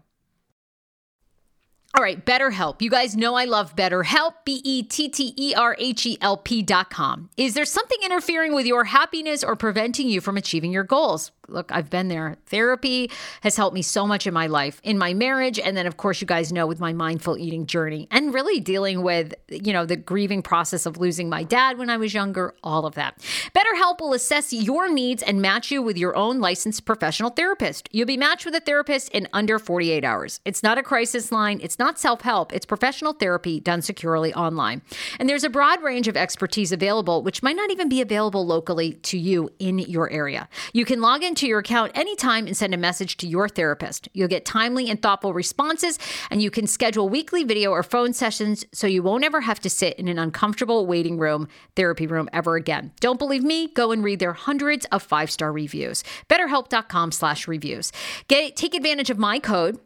All 1.96 2.04
right, 2.04 2.26
BetterHelp. 2.26 2.82
You 2.82 2.90
guys 2.90 3.16
know 3.16 3.36
I 3.36 3.46
love 3.46 3.76
BetterHelp, 3.76 4.34
B 4.46 4.62
E 4.64 4.82
T 4.82 5.10
T 5.10 5.34
E 5.38 5.54
R 5.54 5.76
H 5.78 6.08
E 6.08 6.18
L 6.22 6.38
P 6.38 6.64
dot 6.64 6.90
com. 6.90 7.30
Is 7.38 7.54
there 7.54 7.66
something 7.66 8.00
interfering 8.04 8.56
with 8.56 8.66
your 8.66 8.86
happiness 8.86 9.44
or 9.44 9.56
preventing 9.56 10.10
you 10.10 10.20
from 10.20 10.36
achieving 10.36 10.72
your 10.72 10.84
goals? 10.84 11.32
Look, 11.48 11.72
I've 11.72 11.90
been 11.90 12.08
there. 12.08 12.38
Therapy 12.48 13.12
has 13.42 13.56
helped 13.56 13.74
me 13.74 13.82
so 13.82 14.08
much 14.08 14.26
in 14.28 14.34
my 14.34 14.48
life, 14.48 14.80
in 14.84 14.98
my 14.98 15.14
marriage, 15.14 15.60
and 15.60 15.76
then 15.76 15.86
of 15.86 15.98
course 15.98 16.22
you 16.22 16.28
guys 16.28 16.52
know 16.52 16.66
with 16.66 16.80
my 16.80 16.94
mindful 16.94 17.38
eating 17.38 17.66
journey 17.66 18.08
and 18.12 18.34
really 18.34 18.60
dealing 18.60 19.04
with, 19.04 19.34
you 19.50 19.74
know, 19.74 19.86
the 19.86 19.96
grieving 19.96 20.42
process 20.42 20.86
of 20.86 20.98
losing 20.98 21.30
my 21.30 21.44
dad 21.44 21.78
when 21.78 21.90
I 21.90 21.98
was 21.98 22.14
younger, 22.14 22.56
all 22.64 22.86
of 22.86 22.96
that. 22.96 23.20
BetterHelp 23.56 24.00
will 24.00 24.14
assess 24.14 24.54
your 24.54 24.92
needs 24.92 25.24
and 25.24 25.42
match 25.42 25.72
you 25.72 25.82
with 25.82 25.98
your 25.98 26.16
own 26.16 26.40
licensed 26.40 26.86
professional 26.86 27.30
therapist. 27.30 27.90
You'll 27.92 28.08
be 28.08 28.18
matched 28.18 28.46
with 28.46 28.56
a 28.56 28.60
therapist 28.60 29.10
in 29.10 29.28
under 29.34 29.60
48 29.60 30.04
hours. 30.04 30.40
It's 30.46 30.64
not 30.64 30.78
a 30.78 30.84
crisis 30.84 31.32
line, 31.32 31.60
it's 31.62 31.80
not 31.80 32.00
self-help, 32.00 32.54
it's 32.54 32.66
professional 32.66 33.14
therapy 33.14 33.60
done 33.60 33.82
securely 33.82 34.34
online. 34.34 34.82
And 35.20 35.30
there's 35.30 35.44
a 35.44 35.50
broad 35.50 35.82
range 35.84 36.08
of 36.08 36.18
expertise 36.18 36.72
available 36.72 37.22
which 37.22 37.44
might 37.44 37.56
not 37.56 37.72
even 37.72 37.90
be 37.90 38.02
available 38.02 38.46
locally 38.46 38.94
to 38.94 39.18
you 39.18 39.50
in 39.60 39.80
your 39.80 40.10
area. 40.10 40.48
You 40.74 40.86
can 40.86 41.02
log 41.02 41.24
in 41.24 41.33
into 41.34 41.48
your 41.48 41.58
account 41.58 41.92
anytime 41.96 42.46
and 42.46 42.56
send 42.56 42.76
a 42.76 42.78
message 42.78 43.18
to 43.18 43.28
your 43.28 43.50
therapist. 43.50 44.08
You'll 44.14 44.28
get 44.28 44.46
timely 44.46 44.88
and 44.88 45.02
thoughtful 45.02 45.34
responses, 45.34 45.98
and 46.30 46.44
you 46.44 46.52
can 46.52 46.68
schedule 46.68 47.10
weekly 47.10 47.44
video 47.44 47.72
or 47.72 47.82
phone 47.82 48.14
sessions 48.14 48.64
so 48.72 48.86
you 48.86 49.02
won't 49.02 49.24
ever 49.24 49.42
have 49.42 49.60
to 49.62 49.70
sit 49.70 49.98
in 49.98 50.08
an 50.08 50.20
uncomfortable 50.20 50.86
waiting 50.86 51.18
room, 51.18 51.48
therapy 51.76 52.06
room 52.06 52.30
ever 52.34 52.56
again. 52.56 52.92
Don't 53.00 53.18
believe 53.18 53.44
me? 53.44 53.70
Go 53.70 53.92
and 53.92 54.04
read 54.04 54.20
their 54.20 54.34
hundreds 54.34 54.86
of 54.92 55.02
five-star 55.02 55.52
reviews. 55.52 56.04
BetterHelp.com 56.30 57.12
slash 57.12 57.48
reviews. 57.48 57.92
Get 58.28 58.56
take 58.56 58.76
advantage 58.76 59.10
of 59.10 59.18
my 59.18 59.40
code 59.40 59.80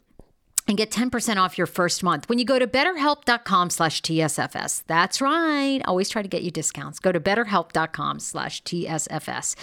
and 0.67 0.77
get 0.77 0.91
10% 0.91 1.37
off 1.37 1.57
your 1.57 1.67
first 1.67 2.03
month. 2.03 2.27
When 2.29 2.39
you 2.39 2.45
go 2.45 2.59
to 2.59 2.67
betterhelp.com 2.67 3.69
slash 3.69 4.01
tsfs 4.01 4.83
that's 4.87 5.21
right. 5.21 5.81
Always 5.85 6.09
try 6.09 6.21
to 6.21 6.27
get 6.27 6.43
you 6.43 6.51
discounts. 6.51 6.99
Go 6.99 7.11
to 7.11 7.19
betterhelp.com 7.19 8.19
slash 8.19 8.63
tsfs 8.63 9.55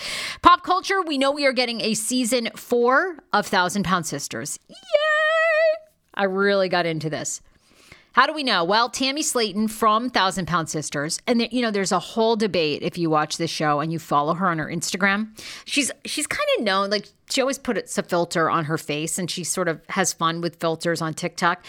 pop 0.43 0.63
culture 0.63 1.03
we 1.03 1.19
know 1.19 1.31
we 1.31 1.47
are 1.47 1.53
getting 1.53 1.81
a 1.81 1.95
season 1.95 2.49
four 2.57 3.17
of 3.33 3.47
thousand 3.47 3.85
pound 3.85 4.07
sisters. 4.07 4.59
Yay! 4.69 4.77
I 6.15 6.25
really 6.25 6.69
got 6.69 6.87
into 6.87 7.11
this 7.11 7.41
how 8.15 8.27
do 8.27 8.33
we 8.33 8.43
know? 8.43 8.65
Well, 8.65 8.89
Tammy 8.89 9.23
Slaton 9.23 9.69
from 9.69 10.09
Thousand 10.09 10.47
Pound 10.47 10.69
Sisters, 10.69 11.19
and 11.27 11.41
there, 11.41 11.49
you 11.51 11.61
know, 11.61 11.71
there's 11.71 11.93
a 11.93 11.99
whole 11.99 12.37
debate 12.37 12.83
if 12.83 12.97
you 12.97 13.11
watch 13.11 13.37
this 13.37 13.51
show 13.51 13.81
and 13.81 13.93
you 13.93 13.99
follow 13.99 14.35
her 14.35 14.49
on 14.49 14.59
her 14.59 14.67
Instagram. 14.67 15.37
She's 15.65 15.91
she's 16.05 16.27
kind 16.27 16.49
of 16.57 16.65
known 16.65 16.91
like 16.91 17.09
she 17.29 17.41
always 17.41 17.59
puts 17.59 17.99
a 17.99 18.03
filter 18.03 18.49
on 18.49 18.67
her 18.67 18.79
face, 18.79 19.19
and 19.19 19.31
she 19.31 19.43
sort 19.43 19.69
of 19.69 19.81
has 19.91 20.13
fun 20.13 20.41
with 20.41 20.57
filters 20.57 21.03
on 21.03 21.13
TikTok. 21.13 21.65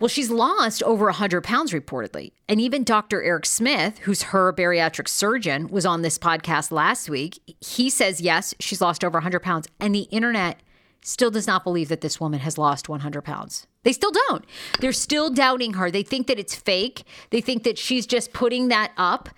Well, 0.00 0.08
she's 0.08 0.30
lost 0.30 0.82
over 0.84 1.06
100 1.06 1.42
pounds 1.42 1.72
reportedly. 1.72 2.30
And 2.48 2.60
even 2.60 2.84
Dr. 2.84 3.20
Eric 3.20 3.46
Smith, 3.46 3.98
who's 3.98 4.22
her 4.24 4.52
bariatric 4.52 5.08
surgeon, 5.08 5.66
was 5.68 5.84
on 5.84 6.02
this 6.02 6.18
podcast 6.18 6.70
last 6.70 7.10
week. 7.10 7.40
He 7.60 7.90
says, 7.90 8.20
yes, 8.20 8.54
she's 8.60 8.80
lost 8.80 9.02
over 9.02 9.16
100 9.16 9.40
pounds. 9.40 9.66
And 9.80 9.92
the 9.92 10.02
internet 10.02 10.60
still 11.08 11.30
does 11.30 11.46
not 11.46 11.64
believe 11.64 11.88
that 11.88 12.02
this 12.02 12.20
woman 12.20 12.40
has 12.40 12.58
lost 12.58 12.88
100 12.88 13.22
pounds. 13.22 13.66
They 13.82 13.92
still 13.92 14.12
don't. 14.12 14.44
They're 14.80 14.92
still 14.92 15.30
doubting 15.30 15.74
her. 15.74 15.90
They 15.90 16.02
think 16.02 16.26
that 16.26 16.38
it's 16.38 16.54
fake. 16.54 17.04
They 17.30 17.40
think 17.40 17.62
that 17.62 17.78
she's 17.78 18.06
just 18.06 18.32
putting 18.32 18.68
that 18.68 18.92
up, 18.96 19.30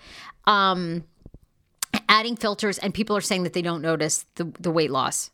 um, 0.47 1.05
adding 2.09 2.37
filters, 2.37 2.79
and 2.79 2.93
people 2.93 3.17
are 3.17 3.21
saying 3.21 3.45
that 3.45 3.53
they 3.53 3.63
don't 3.63 3.83
notice 3.83 4.25
the, 4.35 4.53
the 4.59 4.71
weight 4.71 4.91
loss. 4.91 5.31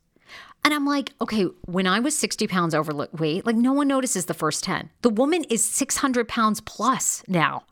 And 0.64 0.74
I'm 0.74 0.84
like, 0.84 1.12
okay, 1.20 1.44
when 1.66 1.86
I 1.86 2.00
was 2.00 2.16
60 2.18 2.46
pounds 2.48 2.74
overweight, 2.74 3.46
like 3.46 3.56
no 3.56 3.72
one 3.72 3.88
notices 3.88 4.26
the 4.26 4.34
first 4.34 4.64
10. 4.64 4.90
The 5.02 5.10
woman 5.10 5.44
is 5.44 5.64
600 5.64 6.28
pounds 6.28 6.60
plus 6.60 7.22
now. 7.28 7.62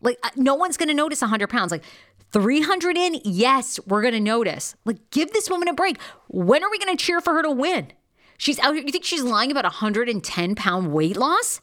Like 0.00 0.18
uh, 0.22 0.30
no 0.36 0.54
one's 0.54 0.76
going 0.76 0.88
to 0.88 0.94
notice 0.94 1.20
100 1.20 1.50
pounds. 1.50 1.72
Like 1.72 1.82
300 2.30 2.96
in, 2.96 3.20
yes, 3.24 3.80
we're 3.86 4.02
going 4.02 4.14
to 4.14 4.20
notice. 4.20 4.76
Like 4.84 5.10
give 5.10 5.32
this 5.32 5.50
woman 5.50 5.68
a 5.68 5.74
break. 5.74 6.00
When 6.28 6.62
are 6.62 6.70
we 6.70 6.78
going 6.78 6.96
to 6.96 7.04
cheer 7.04 7.20
for 7.20 7.34
her 7.34 7.42
to 7.42 7.50
win? 7.50 7.92
She's 8.38 8.58
out 8.58 8.74
here. 8.74 8.84
You 8.84 8.92
think 8.92 9.04
she's 9.04 9.22
lying 9.22 9.50
about 9.50 9.64
110 9.64 10.54
pound 10.54 10.92
weight 10.92 11.16
loss? 11.16 11.60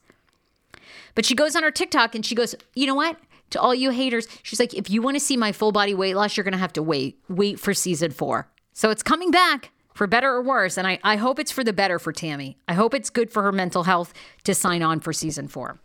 But 1.16 1.26
she 1.26 1.36
goes 1.36 1.56
on 1.56 1.64
her 1.64 1.72
TikTok 1.72 2.16
and 2.16 2.26
she 2.26 2.36
goes, 2.36 2.56
you 2.76 2.88
know 2.88 2.96
what? 2.96 3.18
To 3.52 3.60
all 3.60 3.76
you 3.76 3.90
haters, 3.90 4.28
she's 4.44 4.60
like, 4.60 4.74
if 4.74 4.90
you 4.90 5.02
want 5.02 5.18
to 5.18 5.20
see 5.20 5.36
my 5.36 5.52
full 5.52 5.74
body 5.74 5.94
weight 5.94 6.16
loss, 6.16 6.38
you're 6.38 6.44
going 6.46 6.54
to 6.54 6.58
have 6.58 6.74
to 6.74 6.82
wait, 6.82 7.20
wait 7.28 7.60
for 7.60 7.74
season 7.74 8.12
four. 8.12 8.48
So 8.74 8.90
it's 8.90 9.04
coming 9.04 9.30
back 9.30 9.72
for 9.94 10.08
better 10.08 10.30
or 10.30 10.42
worse. 10.42 10.78
And 10.78 10.88
I, 10.88 11.00
I 11.04 11.18
hope 11.18 11.38
it's 11.38 11.52
for 11.52 11.64
the 11.64 11.74
better 11.74 12.00
for 12.00 12.14
Tammy. 12.14 12.58
I 12.68 12.74
hope 12.74 12.94
it's 12.94 13.10
good 13.10 13.30
for 13.30 13.44
her 13.44 13.52
mental 13.52 13.84
health 13.84 14.14
to 14.46 14.56
sign 14.56 14.82
on 14.82 15.02
for 15.02 15.12
season 15.12 15.50
four. 15.50 15.80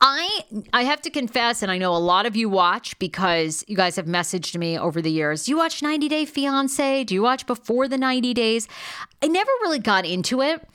I 0.00 0.44
I 0.72 0.84
have 0.84 1.02
to 1.02 1.10
confess, 1.10 1.62
and 1.62 1.70
I 1.70 1.78
know 1.78 1.94
a 1.94 1.98
lot 1.98 2.26
of 2.26 2.36
you 2.36 2.48
watch 2.48 2.98
because 2.98 3.64
you 3.68 3.76
guys 3.76 3.96
have 3.96 4.06
messaged 4.06 4.56
me 4.56 4.78
over 4.78 5.02
the 5.02 5.10
years. 5.10 5.44
Do 5.44 5.52
you 5.52 5.58
watch 5.58 5.82
90 5.82 6.08
Day 6.08 6.24
Fiance? 6.24 7.04
Do 7.04 7.14
you 7.14 7.22
watch 7.22 7.46
before 7.46 7.86
the 7.88 7.98
90 7.98 8.32
days? 8.34 8.68
I 9.22 9.28
never 9.28 9.50
really 9.62 9.78
got 9.78 10.06
into 10.06 10.40
it. 10.40 10.66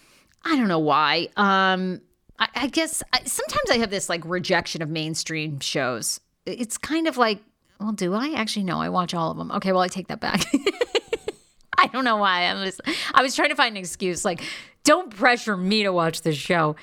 I 0.44 0.56
don't 0.56 0.68
know 0.68 0.80
why. 0.80 1.30
Um, 1.36 2.02
I, 2.38 2.48
I 2.56 2.68
guess 2.68 3.02
I, 3.14 3.24
sometimes 3.24 3.72
I 3.72 3.78
have 3.78 3.90
this 3.90 4.10
like 4.10 4.24
rejection 4.26 4.82
of 4.82 4.90
mainstream 4.90 5.60
shows. 5.60 6.20
It's 6.46 6.78
kind 6.78 7.08
of 7.08 7.18
like, 7.18 7.40
well, 7.80 7.92
do 7.92 8.14
I 8.14 8.34
actually? 8.36 8.64
No, 8.64 8.80
I 8.80 8.90
watch 8.90 9.14
all 9.14 9.32
of 9.32 9.38
them. 9.38 9.52
Okay, 9.52 9.72
well, 9.72 9.82
I 9.82 9.88
take 9.88 10.08
that 10.08 10.20
back. 10.20 10.46
I 11.78 11.88
don't 11.88 12.06
know 12.06 12.18
why. 12.18 12.44
I 12.44 12.54
was 12.54 12.80
I 13.14 13.22
was 13.22 13.36
trying 13.36 13.50
to 13.50 13.56
find 13.56 13.76
an 13.76 13.80
excuse. 13.80 14.24
Like, 14.24 14.42
don't 14.84 15.16
pressure 15.16 15.58
me 15.58 15.84
to 15.84 15.92
watch 15.92 16.22
this 16.22 16.38
show. 16.38 16.76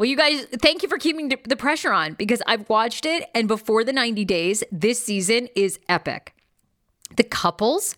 Well, 0.00 0.08
you 0.08 0.16
guys, 0.16 0.46
thank 0.62 0.82
you 0.82 0.88
for 0.88 0.96
keeping 0.96 1.28
the 1.28 1.56
pressure 1.56 1.92
on 1.92 2.14
because 2.14 2.40
I've 2.46 2.66
watched 2.70 3.04
it, 3.04 3.28
and 3.34 3.46
before 3.46 3.84
the 3.84 3.92
90 3.92 4.24
days, 4.24 4.64
this 4.72 5.04
season 5.04 5.48
is 5.54 5.78
epic. 5.90 6.34
The 7.16 7.22
couples, 7.22 7.96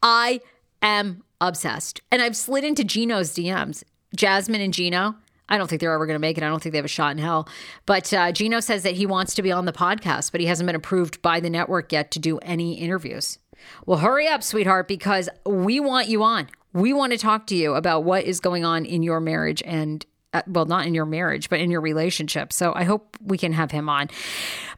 I 0.00 0.40
am 0.82 1.24
obsessed. 1.40 2.00
And 2.12 2.22
I've 2.22 2.36
slid 2.36 2.62
into 2.62 2.84
Gino's 2.84 3.32
DMs, 3.32 3.82
Jasmine 4.14 4.60
and 4.60 4.72
Gino. 4.72 5.16
I 5.48 5.58
don't 5.58 5.66
think 5.66 5.80
they're 5.80 5.92
ever 5.92 6.06
going 6.06 6.14
to 6.14 6.20
make 6.20 6.38
it. 6.38 6.44
I 6.44 6.48
don't 6.48 6.62
think 6.62 6.70
they 6.70 6.78
have 6.78 6.84
a 6.84 6.88
shot 6.88 7.10
in 7.10 7.18
hell. 7.18 7.48
But 7.86 8.14
uh, 8.14 8.30
Gino 8.30 8.60
says 8.60 8.84
that 8.84 8.94
he 8.94 9.04
wants 9.04 9.34
to 9.34 9.42
be 9.42 9.50
on 9.50 9.64
the 9.64 9.72
podcast, 9.72 10.30
but 10.30 10.40
he 10.40 10.46
hasn't 10.46 10.68
been 10.68 10.76
approved 10.76 11.22
by 11.22 11.40
the 11.40 11.50
network 11.50 11.90
yet 11.90 12.12
to 12.12 12.20
do 12.20 12.38
any 12.38 12.74
interviews. 12.74 13.40
Well, 13.84 13.98
hurry 13.98 14.28
up, 14.28 14.44
sweetheart, 14.44 14.86
because 14.86 15.28
we 15.44 15.80
want 15.80 16.06
you 16.06 16.22
on. 16.22 16.46
We 16.72 16.92
want 16.92 17.10
to 17.10 17.18
talk 17.18 17.48
to 17.48 17.56
you 17.56 17.74
about 17.74 18.04
what 18.04 18.22
is 18.22 18.38
going 18.38 18.64
on 18.64 18.84
in 18.84 19.02
your 19.02 19.18
marriage 19.18 19.60
and 19.66 20.06
Uh, 20.36 20.42
well, 20.46 20.66
not 20.66 20.86
in 20.86 20.94
your 20.94 21.06
marriage, 21.06 21.48
but 21.48 21.60
in 21.60 21.70
your 21.70 21.80
relationship. 21.80 22.52
So 22.52 22.74
I 22.74 22.84
hope 22.84 23.16
we 23.24 23.38
can 23.38 23.54
have 23.54 23.70
him 23.70 23.88
on. 23.88 24.10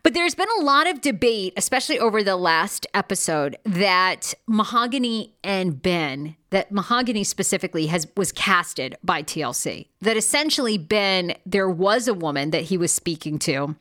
But 0.05 0.15
there's 0.15 0.37
been 0.37 0.49
a 0.61 0.63
lot 0.63 0.89
of 0.89 1.01
debate, 1.01 1.53
especially 1.57 1.99
over 1.99 2.23
the 2.23 2.37
last 2.37 2.87
episode, 2.95 3.57
that 3.65 4.35
Mahogany 4.47 5.35
and 5.43 5.83
Ben, 5.83 6.37
that 6.51 6.71
Mahogany 6.71 7.25
specifically 7.25 7.87
has 7.87 8.07
was 8.17 8.31
casted 8.31 8.97
by 9.03 9.25
TLC. 9.25 9.89
That 10.01 10.17
essentially 10.17 10.79
Ben, 10.79 11.35
there 11.45 11.69
was 11.69 12.07
a 12.07 12.15
woman 12.15 12.51
that 12.51 12.63
he 12.63 12.79
was 12.79 12.93
speaking 12.93 13.41
to, 13.41 13.75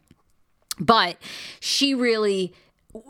but 0.79 1.17
she 1.59 1.93
really 1.93 2.55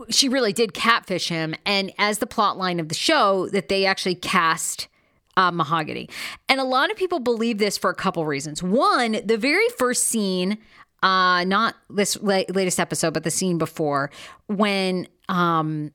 she 0.09 0.27
really 0.27 0.51
did 0.51 0.73
catfish 0.73 1.29
him 1.29 1.55
and 1.65 1.93
as 1.97 2.17
the 2.17 2.27
plot 2.27 2.57
line 2.57 2.81
of 2.81 2.89
the 2.89 2.95
show 2.95 3.47
that 3.49 3.69
they 3.69 3.85
actually 3.85 4.15
cast 4.15 4.89
uh, 5.37 5.51
mahogany. 5.51 6.09
And 6.49 6.59
a 6.59 6.65
lot 6.65 6.91
of 6.91 6.97
people 6.97 7.19
believe 7.19 7.59
this 7.59 7.77
for 7.77 7.89
a 7.89 7.95
couple 7.95 8.25
reasons. 8.25 8.61
One, 8.61 9.21
the 9.23 9.37
very 9.37 9.69
first 9.77 10.07
scene, 10.07 10.57
uh, 11.03 11.45
not 11.45 11.75
this 11.89 12.17
la- 12.21 12.43
latest 12.49 12.79
episode, 12.79 13.13
but 13.13 13.23
the 13.23 13.31
scene 13.31 13.57
before, 13.57 14.09
when 14.47 15.07
um, 15.29 15.93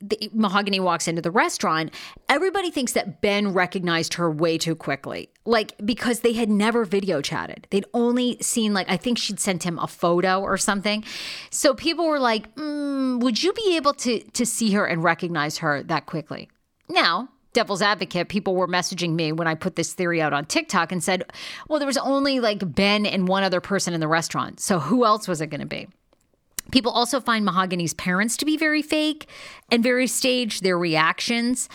the, 0.00 0.30
Mahogany 0.32 0.78
walks 0.78 1.08
into 1.08 1.20
the 1.20 1.30
restaurant, 1.32 1.92
everybody 2.28 2.70
thinks 2.70 2.92
that 2.92 3.20
Ben 3.20 3.52
recognized 3.52 4.14
her 4.14 4.30
way 4.30 4.56
too 4.56 4.76
quickly. 4.76 5.28
Like, 5.44 5.74
because 5.84 6.20
they 6.20 6.34
had 6.34 6.48
never 6.48 6.84
video 6.84 7.20
chatted. 7.20 7.66
They'd 7.70 7.86
only 7.94 8.38
seen, 8.40 8.74
like, 8.74 8.88
I 8.88 8.96
think 8.96 9.18
she'd 9.18 9.40
sent 9.40 9.64
him 9.64 9.76
a 9.80 9.88
photo 9.88 10.40
or 10.40 10.56
something. 10.56 11.02
So 11.50 11.74
people 11.74 12.06
were 12.06 12.20
like, 12.20 12.54
mm, 12.54 13.18
would 13.20 13.42
you 13.42 13.52
be 13.54 13.76
able 13.76 13.94
to, 13.94 14.20
to 14.20 14.46
see 14.46 14.72
her 14.72 14.86
and 14.86 15.02
recognize 15.02 15.58
her 15.58 15.82
that 15.84 16.06
quickly? 16.06 16.48
Now, 16.88 17.30
devil's 17.52 17.82
advocate, 17.82 18.28
people 18.28 18.54
were 18.54 18.68
messaging 18.68 19.14
me 19.14 19.32
when 19.32 19.48
I 19.48 19.54
put 19.54 19.76
this 19.76 19.92
theory 19.92 20.20
out 20.20 20.32
on 20.32 20.44
TikTok 20.44 20.92
and 20.92 21.02
said, 21.02 21.24
well, 21.68 21.78
there 21.78 21.86
was 21.86 21.96
only 21.96 22.40
like 22.40 22.74
Ben 22.74 23.06
and 23.06 23.28
one 23.28 23.42
other 23.42 23.60
person 23.60 23.94
in 23.94 24.00
the 24.00 24.08
restaurant. 24.08 24.60
So 24.60 24.78
who 24.78 25.04
else 25.04 25.26
was 25.26 25.40
it 25.40 25.48
going 25.48 25.60
to 25.60 25.66
be? 25.66 25.88
People 26.70 26.92
also 26.92 27.20
find 27.20 27.44
Mahogany's 27.44 27.94
parents 27.94 28.36
to 28.36 28.44
be 28.44 28.56
very 28.56 28.82
fake 28.82 29.26
and 29.70 29.82
very 29.82 30.06
staged, 30.06 30.62
their 30.62 30.78
reactions. 30.78 31.68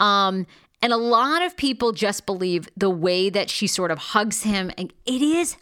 Um, 0.00 0.46
and 0.82 0.92
a 0.92 0.96
lot 0.96 1.42
of 1.42 1.56
people 1.56 1.92
just 1.92 2.26
believe 2.26 2.68
the 2.76 2.90
way 2.90 3.30
that 3.30 3.48
she 3.50 3.66
sort 3.66 3.90
of 3.90 3.98
hugs 3.98 4.42
him. 4.42 4.70
And 4.76 4.92
it 5.06 5.22
is 5.22 5.56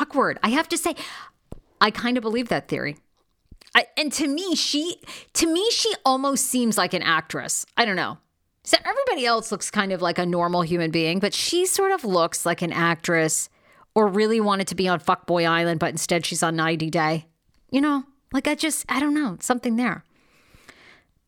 awkward. 0.00 0.38
I 0.42 0.48
have 0.48 0.68
to 0.70 0.78
say, 0.78 0.96
I 1.80 1.90
kind 1.90 2.16
of 2.16 2.22
believe 2.22 2.48
that 2.48 2.68
theory. 2.68 2.96
I, 3.74 3.86
and 3.96 4.12
to 4.14 4.26
me, 4.26 4.54
she 4.54 4.96
to 5.34 5.46
me 5.46 5.70
she 5.70 5.92
almost 6.04 6.46
seems 6.46 6.76
like 6.76 6.92
an 6.92 7.02
actress. 7.02 7.64
I 7.76 7.84
don't 7.84 7.96
know. 7.96 8.18
So 8.64 8.76
everybody 8.84 9.26
else 9.26 9.50
looks 9.50 9.70
kind 9.70 9.92
of 9.92 10.00
like 10.00 10.18
a 10.18 10.26
normal 10.26 10.62
human 10.62 10.90
being, 10.90 11.18
but 11.18 11.34
she 11.34 11.66
sort 11.66 11.90
of 11.90 12.04
looks 12.04 12.46
like 12.46 12.62
an 12.62 12.72
actress 12.72 13.48
or 13.94 14.06
really 14.06 14.40
wanted 14.40 14.68
to 14.68 14.74
be 14.74 14.88
on 14.88 15.00
Fuckboy 15.00 15.48
Island, 15.48 15.80
but 15.80 15.90
instead 15.90 16.24
she's 16.24 16.42
on 16.42 16.56
90 16.56 16.90
Day. 16.90 17.26
You 17.70 17.80
know, 17.80 18.04
like 18.32 18.46
I 18.46 18.54
just, 18.54 18.84
I 18.88 19.00
don't 19.00 19.14
know, 19.14 19.36
something 19.40 19.76
there. 19.76 20.04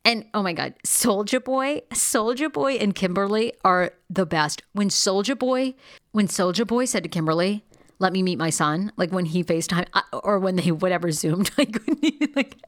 And 0.05 0.27
oh 0.35 0.43
my 0.43 0.53
God, 0.53 0.75
Soldier 0.85 1.41
Boy, 1.41 1.81
Soldier 1.93 2.51
Boy 2.51 2.75
and 2.75 2.95
Kimberly 2.95 3.55
are 3.65 3.93
the 4.11 4.27
best. 4.27 4.63
When 4.73 4.91
Soldier 4.91 5.35
Boy, 5.35 5.75
when 6.13 6.29
Soldier 6.29 6.67
Boy 6.67 6.85
said 6.85 7.03
to 7.03 7.09
Kimberly, 7.09 7.65
let 7.99 8.13
me 8.13 8.23
meet 8.23 8.37
my 8.37 8.51
son, 8.51 8.93
like 8.97 9.13
when 9.13 9.25
he 9.25 9.43
FaceTime 9.43 9.87
uh, 9.95 10.03
or 10.23 10.39
when 10.39 10.57
they 10.57 10.71
whatever 10.71 11.11
Zoomed, 11.11 11.51
I 11.59 11.65
couldn't 11.65 12.05
even 12.05 12.33
like 12.37 12.59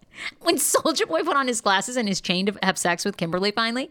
when 0.41 0.57
Soldier 0.59 1.07
Boy 1.07 1.23
put 1.23 1.37
on 1.37 1.47
his 1.47 1.61
glasses 1.61 1.97
and 1.97 2.09
his 2.09 2.21
chain 2.21 2.47
to 2.47 2.59
have 2.63 2.79
sex 2.79 3.05
with 3.05 3.17
Kimberly 3.17 3.51
finally 3.51 3.91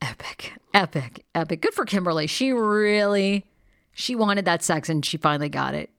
epic, 0.00 0.52
epic, 0.74 1.24
epic. 1.34 1.62
Good 1.62 1.74
for 1.74 1.84
Kimberly. 1.84 2.26
She 2.26 2.52
really, 2.52 3.46
she 3.92 4.14
wanted 4.14 4.44
that 4.44 4.62
sex 4.62 4.88
and 4.88 5.04
she 5.04 5.16
finally 5.16 5.48
got 5.48 5.74
it. 5.74 5.90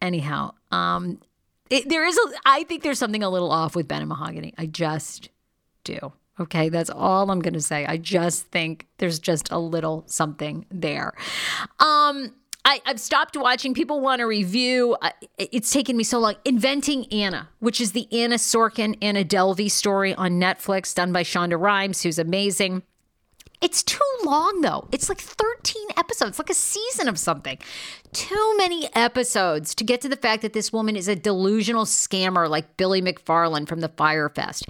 Anyhow, 0.00 0.52
um, 0.70 1.20
it, 1.70 1.88
there 1.88 2.06
is 2.06 2.16
a, 2.16 2.32
I 2.44 2.64
think 2.64 2.82
there's 2.82 2.98
something 2.98 3.22
a 3.22 3.30
little 3.30 3.50
off 3.50 3.74
with 3.74 3.88
Ben 3.88 4.00
and 4.00 4.08
Mahogany. 4.08 4.54
I 4.58 4.66
just 4.66 5.30
do. 5.84 6.12
Okay, 6.38 6.68
that's 6.68 6.90
all 6.90 7.30
I'm 7.30 7.40
going 7.40 7.54
to 7.54 7.62
say. 7.62 7.86
I 7.86 7.96
just 7.96 8.46
think 8.48 8.86
there's 8.98 9.18
just 9.18 9.50
a 9.50 9.58
little 9.58 10.04
something 10.06 10.66
there. 10.70 11.14
Um, 11.80 12.34
I, 12.66 12.82
I've 12.84 13.00
stopped 13.00 13.36
watching. 13.36 13.72
People 13.72 14.00
want 14.00 14.18
to 14.18 14.26
review. 14.26 14.96
It's 15.38 15.70
taken 15.70 15.96
me 15.96 16.04
so 16.04 16.18
long. 16.18 16.34
Inventing 16.44 17.06
Anna, 17.12 17.48
which 17.60 17.80
is 17.80 17.92
the 17.92 18.06
Anna 18.12 18.34
Sorokin, 18.34 18.98
Anna 19.00 19.24
Delvey 19.24 19.70
story 19.70 20.14
on 20.14 20.32
Netflix, 20.32 20.94
done 20.94 21.10
by 21.12 21.22
Shonda 21.22 21.58
Rhimes, 21.58 22.02
who's 22.02 22.18
amazing. 22.18 22.82
It's 23.60 23.82
too 23.82 24.00
long 24.24 24.60
though. 24.60 24.88
It's 24.92 25.08
like 25.08 25.20
13 25.20 25.88
episodes, 25.96 26.38
like 26.38 26.50
a 26.50 26.54
season 26.54 27.08
of 27.08 27.18
something. 27.18 27.58
Too 28.12 28.54
many 28.56 28.94
episodes 28.94 29.74
to 29.76 29.84
get 29.84 30.00
to 30.02 30.08
the 30.08 30.16
fact 30.16 30.42
that 30.42 30.52
this 30.52 30.72
woman 30.72 30.96
is 30.96 31.08
a 31.08 31.16
delusional 31.16 31.84
scammer 31.84 32.48
like 32.48 32.76
Billy 32.76 33.00
McFarland 33.00 33.68
from 33.68 33.80
the 33.80 33.88
Fyre 33.88 34.28
Fest. 34.28 34.66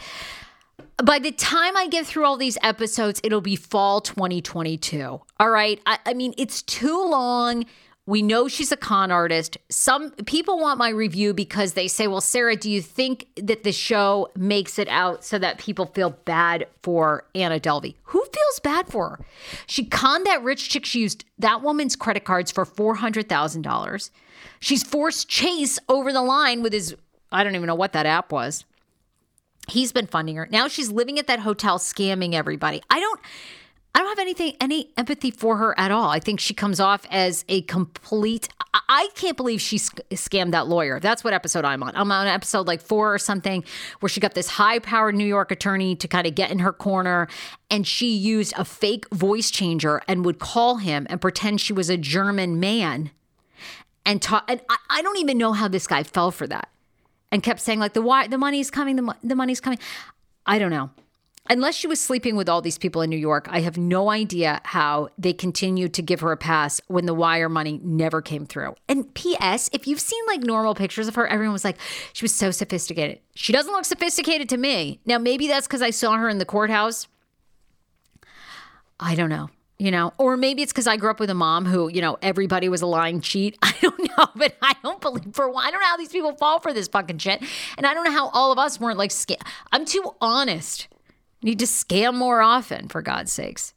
By 1.05 1.19
the 1.19 1.33
time 1.33 1.77
I 1.77 1.89
get 1.89 2.07
through 2.07 2.25
all 2.25 2.37
these 2.37 2.57
episodes, 2.63 3.21
it'll 3.23 3.43
be 3.43 3.57
fall 3.57 4.01
2022. 4.01 5.21
All 5.39 5.51
right. 5.51 5.81
I, 5.85 5.99
I 6.07 6.15
mean, 6.15 6.33
it's 6.39 6.63
too 6.63 7.05
long. 7.05 7.67
We 8.07 8.23
know 8.23 8.47
she's 8.47 8.71
a 8.71 8.77
con 8.77 9.11
artist. 9.11 9.59
Some 9.69 10.13
people 10.13 10.61
want 10.61 10.79
my 10.79 10.91
review 10.91 11.35
because 11.35 11.73
they 11.73 11.89
say, 11.89 12.07
Well, 12.07 12.21
Sarah, 12.21 12.55
do 12.55 12.71
you 12.71 12.81
think 12.81 13.27
that 13.37 13.65
the 13.65 13.73
show 13.73 14.31
makes 14.37 14.79
it 14.79 14.87
out 14.89 15.25
so 15.25 15.39
that 15.41 15.59
people 15.59 15.87
feel 15.87 16.11
bad 16.11 16.69
for 16.85 17.25
Anna 17.35 17.59
Delvey? 17.59 17.97
Who 18.05 18.25
feels 18.25 18.61
bad 18.63 18.87
for 18.89 19.11
her? 19.11 19.25
She 19.67 19.85
conned 19.85 20.25
that 20.27 20.43
rich 20.45 20.69
chick. 20.69 20.87
She 20.87 21.01
used 21.01 21.25
that 21.39 21.63
woman's 21.63 21.97
credit 21.97 22.25
cards 22.25 22.53
for 22.53 22.65
$400,000. 22.65 24.11
She's 24.61 24.83
forced 24.85 25.29
Chase 25.29 25.79
over 25.89 26.13
the 26.13 26.23
line 26.23 26.63
with 26.63 26.73
his, 26.73 26.95
I 27.33 27.43
don't 27.43 27.57
even 27.57 27.67
know 27.67 27.75
what 27.75 27.93
that 27.93 28.07
app 28.07 28.31
was. 28.31 28.65
He's 29.69 29.93
been 29.93 30.07
funding 30.07 30.37
her. 30.37 30.49
Now 30.51 30.69
she's 30.69 30.91
living 30.93 31.19
at 31.19 31.27
that 31.27 31.41
hotel 31.41 31.79
scamming 31.79 32.35
everybody. 32.35 32.83
I 32.89 33.01
don't. 33.01 33.21
I 33.97 34.01
don't 34.01 34.09
have 34.09 34.19
anything, 34.19 34.55
any 34.61 34.91
empathy 34.99 35.31
for 35.31 35.57
her 35.57 35.79
at 35.81 35.91
all. 35.91 36.11
I 36.11 36.21
think 36.21 36.39
she 36.39 36.53
comes 36.53 36.81
off 36.81 37.07
as 37.11 37.47
a 37.49 37.63
complete. 37.63 38.47
I, 38.75 39.09
can't 39.15 39.39
believe 39.39 39.59
she 39.59 39.79
scammed 39.79 40.51
that 40.51 40.69
lawyer. 40.69 41.01
That's 41.01 41.25
what 41.25 41.33
episode 41.33 41.65
I'm 41.65 41.83
on. 41.83 41.97
I'm 41.97 42.13
on 42.13 42.27
episode 42.27 42.67
like 42.67 42.83
four 42.83 43.15
or 43.15 43.19
something 43.19 43.65
where 44.01 44.11
she 44.11 44.21
got 44.21 44.35
this 44.35 44.49
high 44.49 44.81
powered 44.81 45.15
New 45.15 45.25
York 45.25 45.51
attorney 45.51 45.97
to 45.97 46.07
kind 46.07 46.27
of 46.27 46.35
get 46.35 46.51
in 46.51 46.59
her 46.59 46.75
corner. 46.75 47.27
And 47.71 47.87
she 47.87 48.15
used 48.15 48.53
a 48.59 48.67
fake 48.67 49.09
voice 49.15 49.51
changer 49.51 50.03
and 50.07 50.27
would 50.27 50.41
call 50.41 50.77
him 50.77 51.07
and 51.09 51.19
pretend 51.19 51.63
she 51.63 51.73
was 51.73 51.89
a 51.89 51.97
German 51.97 52.61
man 52.61 53.13
and 54.05 54.21
talk. 54.21 54.45
And 54.47 54.61
I, 54.69 54.77
I 54.91 55.03
don't 55.03 55.17
even 55.17 55.39
know 55.39 55.55
how 55.55 55.69
this 55.69 55.87
guy 55.87 56.03
fell 56.03 56.31
for 56.31 56.47
that 56.49 56.69
and 57.33 57.43
kept 57.43 57.61
saying, 57.61 57.79
like, 57.79 57.95
the, 57.95 58.03
why, 58.03 58.27
the 58.27 58.37
money's 58.37 58.71
coming, 58.71 58.97
the, 58.97 59.17
the 59.25 59.35
money's 59.35 59.63
coming. 59.63 59.79
I 60.45 60.59
don't 60.59 60.71
know 60.71 60.91
unless 61.49 61.75
she 61.75 61.87
was 61.87 62.01
sleeping 62.01 62.37
with 62.37 62.49
all 62.49 62.61
these 62.61 62.79
people 62.79 63.03
in 63.03 63.11
New 63.11 63.17
York, 63.17 63.47
I 63.51 63.61
have 63.61 63.79
no 63.79 64.11
idea 64.11 64.61
how 64.65 65.09
they 65.19 65.33
continued 65.33 65.95
to 65.95 66.03
give 66.03 66.21
her 66.21 66.33
a 66.33 66.37
pass 66.37 66.81
when 66.89 67.07
the 67.07 67.15
wire 67.15 67.49
money 67.49 67.81
never 67.83 68.23
came 68.23 68.47
through. 68.47 68.75
And 68.89 69.13
P.S., 69.15 69.71
if 69.73 69.87
you've 69.87 70.01
seen 70.01 70.23
like 70.27 70.41
normal 70.43 70.75
pictures 70.75 71.09
of 71.09 71.15
her, 71.15 71.27
everyone 71.27 71.53
was 71.53 71.65
like, 71.65 71.79
she 72.13 72.25
was 72.25 72.35
so 72.35 72.51
sophisticated. 72.51 73.21
She 73.35 73.53
doesn't 73.53 73.73
look 73.73 73.85
sophisticated 73.85 74.49
to 74.51 74.57
me. 74.57 75.01
Now, 75.05 75.19
maybe 75.19 75.49
that's 75.49 75.67
because 75.67 75.83
I 75.83 75.91
saw 75.91 76.17
her 76.17 76.29
in 76.29 76.39
the 76.39 76.45
courthouse. 76.45 77.09
I 78.99 79.15
don't 79.15 79.31
know. 79.31 79.51
You 79.79 79.91
know, 79.91 80.15
or 80.17 80.39
maybe 80.39 80.63
it's 80.63 80.73
because 80.73 80.87
I 80.87 80.97
grew 80.97 81.11
up 81.11 81.21
with 81.21 81.29
a 81.29 81.35
mom 81.35 81.67
who, 81.67 81.91
you 81.91 82.01
know, 82.01 82.17
everybody 82.23 82.71
was 82.71 82.81
a 82.81 82.87
lying 82.87 83.21
cheat. 83.21 83.59
I 83.63 83.75
don't 83.83 83.99
know, 83.99 84.27
but 84.35 84.57
I 84.63 84.75
don't 84.83 85.03
believe 85.03 85.35
for 85.35 85.51
one. 85.51 85.67
I 85.67 85.71
don't 85.71 85.81
know 85.81 85.87
how 85.87 85.99
these 85.99 86.09
people 86.09 86.35
fall 86.37 86.61
for 86.61 86.73
this 86.73 86.89
fucking 86.89 87.19
shit. 87.19 87.43
And 87.77 87.87
I 87.87 87.93
don't 87.93 88.05
know 88.05 88.11
how 88.11 88.31
all 88.31 88.53
of 88.53 88.59
us 88.59 88.81
weren't 88.81 88.97
like, 88.97 89.13
I'm 89.73 89.85
too 89.85 90.15
honest 90.23 90.89
Need 91.47 91.61
to 91.61 91.65
scam 91.65 92.17
more 92.17 92.43
often, 92.43 92.89
for 92.89 93.03
God's 93.03 93.31
sakes. 93.31 93.73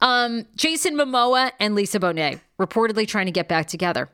Um, 0.00 0.46
Jason 0.56 0.94
Momoa 0.94 1.52
and 1.60 1.74
Lisa 1.74 2.00
Bonet 2.00 2.40
reportedly 2.58 3.06
trying 3.06 3.26
to 3.26 3.30
get 3.30 3.46
back 3.46 3.66
together. 3.66 4.08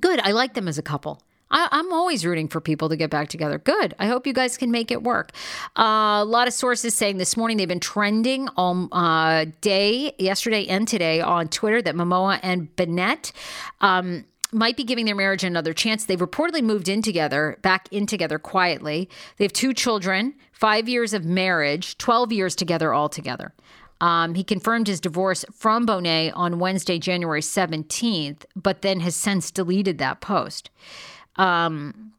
Good. 0.00 0.20
I 0.20 0.30
like 0.30 0.54
them 0.54 0.68
as 0.68 0.78
a 0.78 0.82
couple. 0.82 1.20
I, 1.50 1.68
am 1.72 1.92
always 1.92 2.24
rooting 2.24 2.46
for 2.46 2.60
people 2.60 2.88
to 2.88 2.96
get 2.96 3.10
back 3.10 3.30
together. 3.30 3.58
Good. 3.58 3.96
I 3.98 4.06
hope 4.06 4.28
you 4.28 4.32
guys 4.32 4.56
can 4.56 4.70
make 4.70 4.92
it 4.92 5.02
work. 5.02 5.32
Uh, 5.76 6.20
a 6.22 6.24
lot 6.24 6.46
of 6.46 6.54
sources 6.54 6.94
saying 6.94 7.16
this 7.16 7.36
morning 7.36 7.56
they've 7.56 7.66
been 7.66 7.80
trending 7.80 8.48
all 8.56 8.88
uh, 8.92 9.46
day, 9.60 10.14
yesterday 10.20 10.68
and 10.68 10.86
today 10.86 11.20
on 11.20 11.48
Twitter 11.48 11.82
that 11.82 11.96
Momoa 11.96 12.38
and 12.44 12.74
Bennett 12.76 13.32
um, 13.80 14.24
might 14.52 14.76
be 14.76 14.84
giving 14.84 15.06
their 15.06 15.14
marriage 15.14 15.44
another 15.44 15.72
chance. 15.72 16.04
They've 16.04 16.18
reportedly 16.18 16.62
moved 16.62 16.88
in 16.88 17.02
together, 17.02 17.58
back 17.62 17.88
in 17.90 18.06
together 18.06 18.38
quietly. 18.38 19.08
They 19.36 19.44
have 19.44 19.52
two 19.52 19.72
children, 19.72 20.34
five 20.52 20.88
years 20.88 21.14
of 21.14 21.24
marriage, 21.24 21.98
12 21.98 22.32
years 22.32 22.54
together 22.54 22.94
altogether. 22.94 23.52
Um, 24.00 24.34
he 24.34 24.42
confirmed 24.42 24.88
his 24.88 25.00
divorce 25.00 25.44
from 25.52 25.86
Bonet 25.86 26.32
on 26.34 26.58
Wednesday, 26.58 26.98
January 26.98 27.40
17th, 27.40 28.44
but 28.56 28.82
then 28.82 29.00
has 29.00 29.14
since 29.14 29.50
deleted 29.50 29.98
that 29.98 30.20
post. 30.20 30.70
Um, 31.36 32.11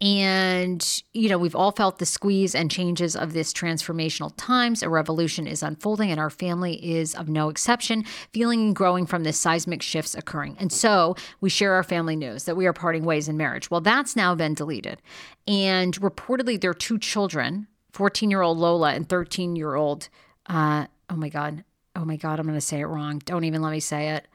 and, 0.00 1.02
you 1.12 1.28
know, 1.28 1.36
we've 1.36 1.54
all 1.54 1.72
felt 1.72 1.98
the 1.98 2.06
squeeze 2.06 2.54
and 2.54 2.70
changes 2.70 3.14
of 3.14 3.32
this 3.32 3.52
transformational 3.52 4.32
times. 4.36 4.82
A 4.82 4.88
revolution 4.88 5.46
is 5.46 5.62
unfolding, 5.62 6.10
and 6.10 6.18
our 6.18 6.30
family 6.30 6.74
is 6.84 7.14
of 7.14 7.28
no 7.28 7.48
exception, 7.48 8.04
feeling 8.32 8.60
and 8.60 8.76
growing 8.76 9.06
from 9.06 9.24
this 9.24 9.38
seismic 9.38 9.82
shifts 9.82 10.14
occurring. 10.14 10.56
And 10.58 10.72
so 10.72 11.16
we 11.40 11.50
share 11.50 11.74
our 11.74 11.82
family 11.82 12.16
news 12.16 12.44
that 12.44 12.56
we 12.56 12.66
are 12.66 12.72
parting 12.72 13.04
ways 13.04 13.28
in 13.28 13.36
marriage. 13.36 13.70
Well, 13.70 13.80
that's 13.80 14.16
now 14.16 14.34
been 14.34 14.54
deleted. 14.54 15.02
And 15.46 15.94
reportedly, 16.00 16.60
their 16.60 16.74
two 16.74 16.98
children, 16.98 17.66
14 17.92 18.30
year 18.30 18.42
old 18.42 18.58
Lola 18.58 18.94
and 18.94 19.08
13 19.08 19.56
year 19.56 19.74
old, 19.74 20.08
uh, 20.46 20.86
oh 21.10 21.16
my 21.16 21.28
God, 21.28 21.64
oh 21.94 22.04
my 22.04 22.16
God, 22.16 22.38
I'm 22.38 22.46
going 22.46 22.56
to 22.56 22.60
say 22.60 22.80
it 22.80 22.86
wrong. 22.86 23.20
Don't 23.24 23.44
even 23.44 23.60
let 23.62 23.72
me 23.72 23.80
say 23.80 24.10
it. 24.10 24.26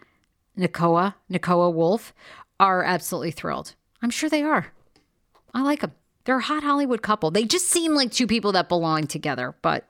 Nakoa, 0.57 1.15
Nakoa 1.31 1.73
Wolf, 1.73 2.13
are 2.59 2.83
absolutely 2.83 3.31
thrilled. 3.31 3.75
I'm 4.01 4.09
sure 4.09 4.29
they 4.29 4.43
are. 4.43 4.67
I 5.55 5.61
like 5.61 5.81
them. 5.81 5.93
They're 6.25 6.37
a 6.37 6.43
hot 6.43 6.63
Hollywood 6.63 7.01
couple. 7.01 7.31
They 7.31 7.45
just 7.45 7.67
seem 7.67 7.95
like 7.95 8.11
two 8.11 8.27
people 8.27 8.51
that 8.51 8.67
belong 8.67 9.07
together, 9.07 9.55
but 9.61 9.87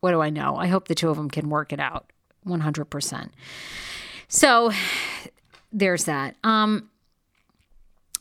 what 0.00 0.10
do 0.10 0.20
I 0.20 0.30
know? 0.30 0.56
I 0.56 0.66
hope 0.66 0.88
the 0.88 0.94
two 0.94 1.08
of 1.08 1.16
them 1.16 1.30
can 1.30 1.48
work 1.48 1.72
it 1.72 1.80
out 1.80 2.10
100%. 2.46 3.30
So 4.28 4.72
there's 5.72 6.04
that. 6.04 6.36
Um, 6.42 6.90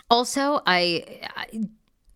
also, 0.09 0.61
I, 0.65 1.21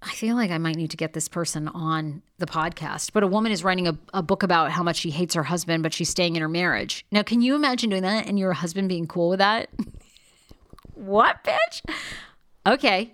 I 0.02 0.10
feel 0.12 0.36
like 0.36 0.52
I 0.52 0.58
might 0.58 0.76
need 0.76 0.92
to 0.92 0.98
get 0.98 1.13
this 1.13 1.28
person 1.28 1.68
on 1.70 2.22
the 2.38 2.46
podcast. 2.46 3.12
But 3.13 3.24
a 3.24 3.28
woman 3.28 3.52
is 3.52 3.63
writing 3.63 3.88
a, 3.88 3.98
a, 4.13 4.22
book 4.22 4.44
about 4.44 4.72
how 4.72 4.84
much 4.84 4.98
she 4.98 5.10
hates 5.10 5.34
her 5.34 5.44
husband, 5.44 5.84
but 5.84 5.94
she's 5.94 6.10
staying 6.10 6.36
in 6.36 6.42
her 6.42 6.50
marriage. 6.50 7.06
Now, 7.12 7.24
can 7.24 7.42
you 7.42 7.56
imagine 7.56 7.90
doing 7.90 8.04
that 8.04 8.28
and 8.28 8.38
your 8.38 8.54
husband 8.54 8.90
being 8.90 9.08
cool 9.08 9.30
with 9.30 9.40
that? 9.40 9.70
what, 10.94 11.44
bitch? 11.44 11.82
Okay. 12.66 13.13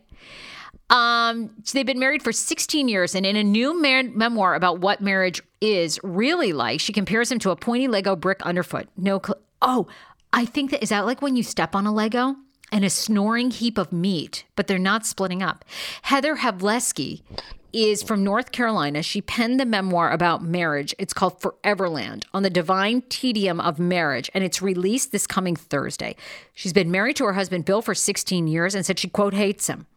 Um, 0.94 1.50
so 1.64 1.76
they've 1.76 1.86
been 1.88 2.00
married 2.00 2.22
for 2.22 2.32
16 2.32 2.88
years, 2.88 3.16
and 3.16 3.26
in 3.26 3.36
a 3.36 3.44
new 3.44 3.82
mar- 3.82 4.04
memoir 4.04 4.54
about 4.54 4.80
what 4.80 5.02
marriage 5.02 5.42
is 5.60 6.00
really 6.04 6.54
like, 6.54 6.80
she 6.80 6.94
compares 6.94 7.32
him 7.32 7.40
to 7.40 7.50
a 7.50 7.56
pointy 7.56 7.88
Lego 7.88 8.16
brick 8.16 8.42
underfoot. 8.44 8.88
No, 8.96 9.20
cl- 9.20 9.40
oh, 9.64 9.88
I 10.32 10.46
think 10.46 10.70
that 10.70 10.84
is 10.84 10.90
that 10.90 11.08
like 11.08 11.22
when 11.22 11.36
you 11.36 11.42
step 11.42 11.76
on 11.76 11.88
a 11.88 11.92
Lego 11.92 12.36
and 12.72 12.86
a 12.86 12.92
snoring 12.92 13.50
heap 13.50 13.80
of 13.80 13.92
meat, 13.92 14.46
but 14.56 14.68
they're 14.68 14.78
not 14.78 15.04
splitting 15.04 15.42
up. 15.42 15.66
Heather 16.04 16.38
Havrilesky 16.38 17.24
is 17.72 18.04
from 18.04 18.24
North 18.24 18.52
Carolina. 18.52 19.02
She 19.02 19.20
penned 19.20 19.60
the 19.60 19.66
memoir 19.66 20.12
about 20.12 20.44
marriage. 20.44 20.94
It's 21.00 21.14
called 21.14 21.42
Foreverland 21.42 22.26
on 22.36 22.44
the 22.44 22.52
divine 22.52 23.02
tedium 23.10 23.60
of 23.60 23.80
marriage, 23.80 24.30
and 24.36 24.44
it's 24.44 24.62
released 24.62 25.12
this 25.12 25.26
coming 25.26 25.56
Thursday. 25.56 26.16
She's 26.54 26.74
been 26.74 26.92
married 26.92 27.16
to 27.16 27.26
her 27.26 27.34
husband 27.34 27.66
Bill 27.66 27.82
for 27.82 27.96
16 27.96 28.48
years 28.48 28.76
and 28.76 28.86
said 28.86 29.00
she, 29.00 29.10
quote, 29.10 29.34
hates 29.34 29.66
him. 29.66 29.88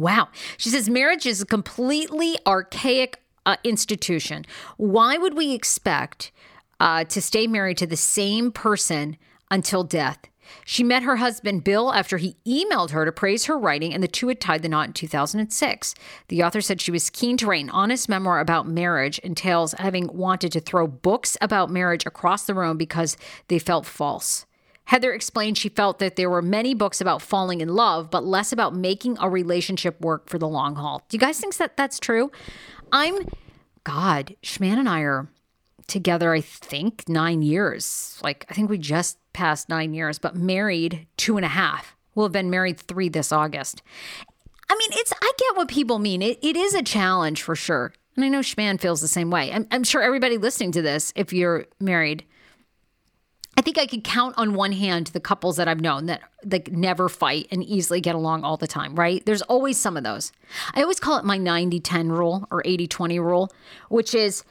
Wow. 0.00 0.28
She 0.56 0.70
says 0.70 0.88
marriage 0.88 1.26
is 1.26 1.42
a 1.42 1.46
completely 1.46 2.38
archaic 2.46 3.20
uh, 3.44 3.56
institution. 3.64 4.46
Why 4.78 5.18
would 5.18 5.36
we 5.36 5.52
expect 5.52 6.32
uh, 6.80 7.04
to 7.04 7.20
stay 7.20 7.46
married 7.46 7.76
to 7.78 7.86
the 7.86 7.98
same 7.98 8.50
person 8.50 9.18
until 9.50 9.84
death? 9.84 10.18
She 10.64 10.82
met 10.82 11.02
her 11.02 11.16
husband 11.16 11.64
Bill 11.64 11.92
after 11.92 12.16
he 12.16 12.36
emailed 12.46 12.90
her 12.90 13.04
to 13.04 13.12
praise 13.12 13.44
her 13.44 13.58
writing, 13.58 13.92
and 13.92 14.02
the 14.02 14.08
two 14.08 14.28
had 14.28 14.40
tied 14.40 14.62
the 14.62 14.70
knot 14.70 14.86
in 14.86 14.92
2006. 14.94 15.94
The 16.28 16.42
author 16.42 16.62
said 16.62 16.80
she 16.80 16.90
was 16.90 17.10
keen 17.10 17.36
to 17.36 17.46
write 17.46 17.62
an 17.62 17.70
honest 17.70 18.08
memoir 18.08 18.40
about 18.40 18.66
marriage 18.66 19.20
and 19.22 19.36
tales 19.36 19.74
having 19.74 20.08
wanted 20.12 20.50
to 20.52 20.60
throw 20.60 20.86
books 20.86 21.36
about 21.42 21.70
marriage 21.70 22.06
across 22.06 22.44
the 22.44 22.54
room 22.54 22.78
because 22.78 23.18
they 23.48 23.58
felt 23.58 23.84
false. 23.84 24.46
Heather 24.90 25.12
explained 25.12 25.56
she 25.56 25.68
felt 25.68 26.00
that 26.00 26.16
there 26.16 26.28
were 26.28 26.42
many 26.42 26.74
books 26.74 27.00
about 27.00 27.22
falling 27.22 27.60
in 27.60 27.68
love, 27.68 28.10
but 28.10 28.24
less 28.24 28.50
about 28.50 28.74
making 28.74 29.16
a 29.20 29.30
relationship 29.30 30.00
work 30.00 30.28
for 30.28 30.36
the 30.36 30.48
long 30.48 30.74
haul. 30.74 31.04
Do 31.08 31.16
you 31.16 31.20
guys 31.20 31.38
think 31.38 31.56
that 31.58 31.76
that's 31.76 32.00
true? 32.00 32.32
I'm, 32.90 33.28
God, 33.84 34.34
Schman 34.42 34.78
and 34.78 34.88
I 34.88 35.02
are 35.02 35.28
together, 35.86 36.34
I 36.34 36.40
think, 36.40 37.08
nine 37.08 37.40
years. 37.40 38.18
Like, 38.24 38.44
I 38.50 38.54
think 38.54 38.68
we 38.68 38.78
just 38.78 39.18
passed 39.32 39.68
nine 39.68 39.94
years, 39.94 40.18
but 40.18 40.34
married 40.34 41.06
two 41.16 41.36
and 41.36 41.44
a 41.44 41.50
half. 41.50 41.94
We'll 42.16 42.26
have 42.26 42.32
been 42.32 42.50
married 42.50 42.80
three 42.80 43.08
this 43.08 43.30
August. 43.30 43.82
I 44.68 44.74
mean, 44.74 44.90
it's, 44.94 45.12
I 45.12 45.32
get 45.38 45.56
what 45.56 45.68
people 45.68 46.00
mean. 46.00 46.20
It, 46.20 46.40
it 46.42 46.56
is 46.56 46.74
a 46.74 46.82
challenge 46.82 47.44
for 47.44 47.54
sure. 47.54 47.92
And 48.16 48.24
I 48.24 48.28
know 48.28 48.40
Schman 48.40 48.80
feels 48.80 49.00
the 49.00 49.06
same 49.06 49.30
way. 49.30 49.52
I'm, 49.52 49.68
I'm 49.70 49.84
sure 49.84 50.02
everybody 50.02 50.36
listening 50.36 50.72
to 50.72 50.82
this, 50.82 51.12
if 51.14 51.32
you're 51.32 51.66
married, 51.78 52.24
I 53.60 53.62
think 53.62 53.76
I 53.76 53.84
could 53.84 54.04
count 54.04 54.36
on 54.38 54.54
one 54.54 54.72
hand 54.72 55.08
the 55.08 55.20
couples 55.20 55.58
that 55.58 55.68
I've 55.68 55.82
known 55.82 56.06
that 56.06 56.22
like 56.50 56.72
never 56.72 57.10
fight 57.10 57.46
and 57.50 57.62
easily 57.62 58.00
get 58.00 58.14
along 58.14 58.42
all 58.42 58.56
the 58.56 58.66
time, 58.66 58.94
right? 58.94 59.22
There's 59.26 59.42
always 59.42 59.76
some 59.76 59.98
of 59.98 60.02
those. 60.02 60.32
I 60.72 60.80
always 60.80 60.98
call 60.98 61.18
it 61.18 61.26
my 61.26 61.38
90-10 61.38 62.08
rule 62.08 62.48
or 62.50 62.62
80-20 62.62 63.20
rule, 63.20 63.52
which 63.90 64.14
is 64.14 64.44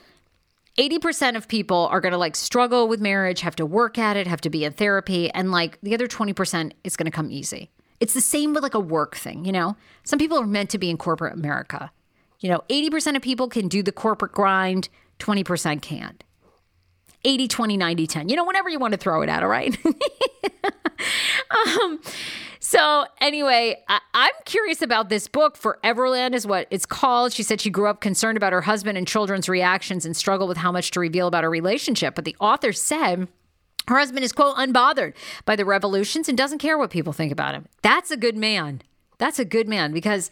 80% 0.78 1.36
of 1.36 1.48
people 1.48 1.88
are 1.91 2.00
going 2.02 2.12
to 2.12 2.19
like 2.19 2.36
struggle 2.36 2.88
with 2.88 3.02
marriage, 3.02 3.41
have 3.41 3.56
to 3.56 3.65
work 3.65 3.98
at 3.98 4.15
it, 4.15 4.28
have 4.28 4.41
to 4.41 4.50
be 4.52 4.63
in 4.63 4.74
therapy, 4.74 5.32
and 5.32 5.52
like 5.52 5.80
the 5.82 5.95
other 5.95 6.08
20% 6.08 6.74
is 6.84 6.95
going 6.95 7.06
to 7.06 7.12
come 7.12 7.32
easy. 7.32 7.72
It's 8.00 8.13
the 8.13 8.22
same 8.22 8.54
with 8.54 8.62
like 8.62 8.76
a 8.76 8.80
work 8.80 9.15
thing, 9.15 9.43
you 9.43 9.52
know? 9.52 9.76
Some 10.04 10.19
people 10.19 10.38
are 10.38 10.45
meant 10.45 10.69
to 10.69 10.78
be 10.78 10.88
in 10.88 10.98
corporate 10.98 11.34
America. 11.34 11.89
You 12.41 12.50
know, 12.50 12.62
80% 12.69 13.15
of 13.15 13.24
people 13.24 13.48
can 13.48 13.69
do 13.69 13.82
the 13.82 13.91
corporate 13.91 14.34
grind, 14.34 14.88
20% 15.17 15.82
can't. 15.82 16.24
80, 17.24 17.48
20, 17.48 17.78
90, 17.78 18.08
10. 18.08 18.30
You 18.30 18.36
know, 18.36 18.46
whenever 18.46 18.70
you 18.70 18.80
want 18.80 18.94
to 18.94 18.98
throw 18.98 19.22
it 19.22 19.30
at, 19.30 19.44
all 19.44 19.50
right? 19.50 19.78
um, 21.82 22.00
so, 22.60 23.06
anyway, 23.20 23.84
I, 23.88 24.00
am 24.14 24.32
curious 24.46 24.82
about 24.82 25.10
this 25.10 25.28
book. 25.28 25.58
Foreverland 25.58 26.34
is 26.34 26.46
what 26.46 26.68
it's 26.70 26.86
called. 26.86 27.34
She 27.34 27.44
said 27.44 27.60
she 27.60 27.70
grew 27.70 27.88
up 27.88 28.00
concerned 28.00 28.38
about 28.38 28.54
her 28.54 28.62
husband 28.62 28.98
and 28.98 29.08
children's 29.08 29.50
reactions 29.50 30.06
and 30.06 30.16
struggled 30.16 30.50
with 30.50 30.58
how 30.58 30.72
much 30.72 30.92
to 30.92 31.00
reveal 31.00 31.28
about 31.28 31.44
her 31.44 31.50
relationship. 31.50 32.16
But 32.16 32.26
the 32.26 32.36
author 32.40 32.72
said, 32.72 33.28
her 33.88 33.98
husband 33.98 34.24
is, 34.24 34.32
quote, 34.32 34.56
unbothered 34.58 35.13
by 35.46 35.56
the 35.56 35.65
revolutions 35.65 36.30
and 36.30 36.38
doesn't 36.38 36.60
care 36.60 36.78
what 36.78 36.92
people 36.92 37.12
think 37.12 37.32
about 37.32 37.56
him. 37.56 37.67
That's 37.82 38.12
a 38.12 38.17
good 38.17 38.38
man. 38.38 38.82
That's 39.17 39.40
a 39.40 39.46
good 39.46 39.67
man 39.67 39.92
because 39.92 40.30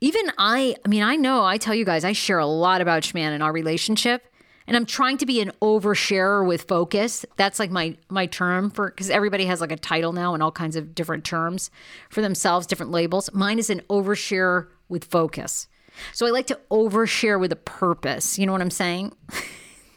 even 0.00 0.30
I, 0.38 0.76
I 0.84 0.88
mean, 0.88 1.02
I 1.02 1.16
know 1.16 1.44
I 1.44 1.58
tell 1.58 1.74
you 1.74 1.84
guys, 1.84 2.04
I 2.04 2.12
share 2.12 2.38
a 2.38 2.46
lot 2.46 2.80
about 2.80 3.02
Schman 3.02 3.34
in 3.34 3.42
our 3.42 3.52
relationship. 3.52 4.24
And 4.68 4.76
I'm 4.76 4.84
trying 4.84 5.16
to 5.18 5.26
be 5.26 5.40
an 5.40 5.50
oversharer 5.62 6.46
with 6.46 6.62
focus. 6.62 7.24
That's 7.36 7.58
like 7.58 7.70
my 7.70 7.96
my 8.10 8.26
term 8.26 8.70
for 8.70 8.90
because 8.90 9.08
everybody 9.08 9.46
has 9.46 9.62
like 9.62 9.72
a 9.72 9.76
title 9.76 10.12
now 10.12 10.34
and 10.34 10.42
all 10.42 10.52
kinds 10.52 10.76
of 10.76 10.94
different 10.94 11.24
terms 11.24 11.70
for 12.10 12.20
themselves, 12.20 12.66
different 12.66 12.92
labels. 12.92 13.32
Mine 13.32 13.58
is 13.58 13.70
an 13.70 13.80
oversharer 13.88 14.68
with 14.90 15.06
focus. 15.06 15.68
So 16.12 16.26
I 16.26 16.30
like 16.30 16.46
to 16.48 16.60
overshare 16.70 17.40
with 17.40 17.50
a 17.50 17.56
purpose. 17.56 18.38
You 18.38 18.44
know 18.44 18.52
what 18.52 18.60
I'm 18.60 18.70
saying? 18.70 19.14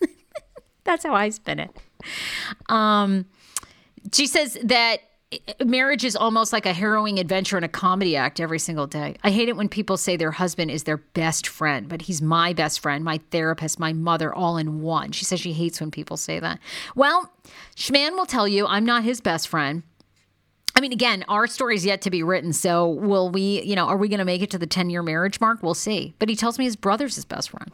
That's 0.86 1.04
how 1.04 1.14
I 1.14 1.30
spin 1.30 1.60
it. 1.60 1.70
Um, 2.70 3.26
she 4.14 4.26
says 4.26 4.58
that 4.64 5.02
marriage 5.66 6.04
is 6.04 6.16
almost 6.16 6.52
like 6.52 6.66
a 6.66 6.74
harrowing 6.74 7.20
adventure 7.20 7.56
and 7.56 7.66
a 7.66 7.70
comedy 7.70 8.16
act 8.16 8.40
every 8.40 8.60
single 8.60 8.88
day. 8.88 9.16
I 9.24 9.32
hate 9.32 9.50
it 9.50 9.56
when 9.56 9.70
people 9.70 9.98
say 9.98 10.18
their 10.18 10.32
husband 10.32 10.72
is 10.72 10.84
their 10.84 10.98
best 10.98 11.48
friend, 11.48 11.88
but 11.88 12.04
he's 12.04 12.22
my 12.22 12.54
best 12.54 12.80
friend, 12.80 13.04
my 13.04 13.20
therapist, 13.32 13.80
my 13.80 13.94
mother, 13.94 14.34
all 14.34 14.58
in 14.58 14.82
one. 14.82 15.12
She 15.12 15.26
says 15.26 15.40
she 15.40 15.54
hates 15.54 15.80
when 15.80 15.92
people 15.92 16.18
say 16.18 16.40
that. 16.40 16.60
Well, 16.96 17.32
Schman 17.76 18.12
will 18.14 18.26
tell 18.26 18.48
you 18.48 18.68
I'm 18.68 18.86
not 18.86 19.04
his 19.04 19.22
best 19.22 19.48
friend. 19.48 19.84
I 20.76 20.82
mean, 20.82 20.94
again, 20.94 21.26
our 21.28 21.48
story's 21.48 21.86
yet 21.86 22.02
to 22.04 22.10
be 22.10 22.24
written. 22.24 22.54
So, 22.54 22.90
will 22.90 23.30
we, 23.30 23.62
you 23.62 23.76
know, 23.76 23.88
are 23.88 23.98
we 23.98 24.08
going 24.08 24.20
to 24.20 24.26
make 24.26 24.42
it 24.42 24.52
to 24.52 24.58
the 24.58 24.68
10 24.68 24.90
year 24.90 25.04
marriage 25.04 25.40
mark? 25.42 25.62
We'll 25.62 25.74
see. 25.74 26.14
But 26.18 26.30
he 26.30 26.36
tells 26.36 26.58
me 26.58 26.66
his 26.66 26.76
brother's 26.76 27.16
his 27.16 27.26
best 27.26 27.50
friend. 27.50 27.72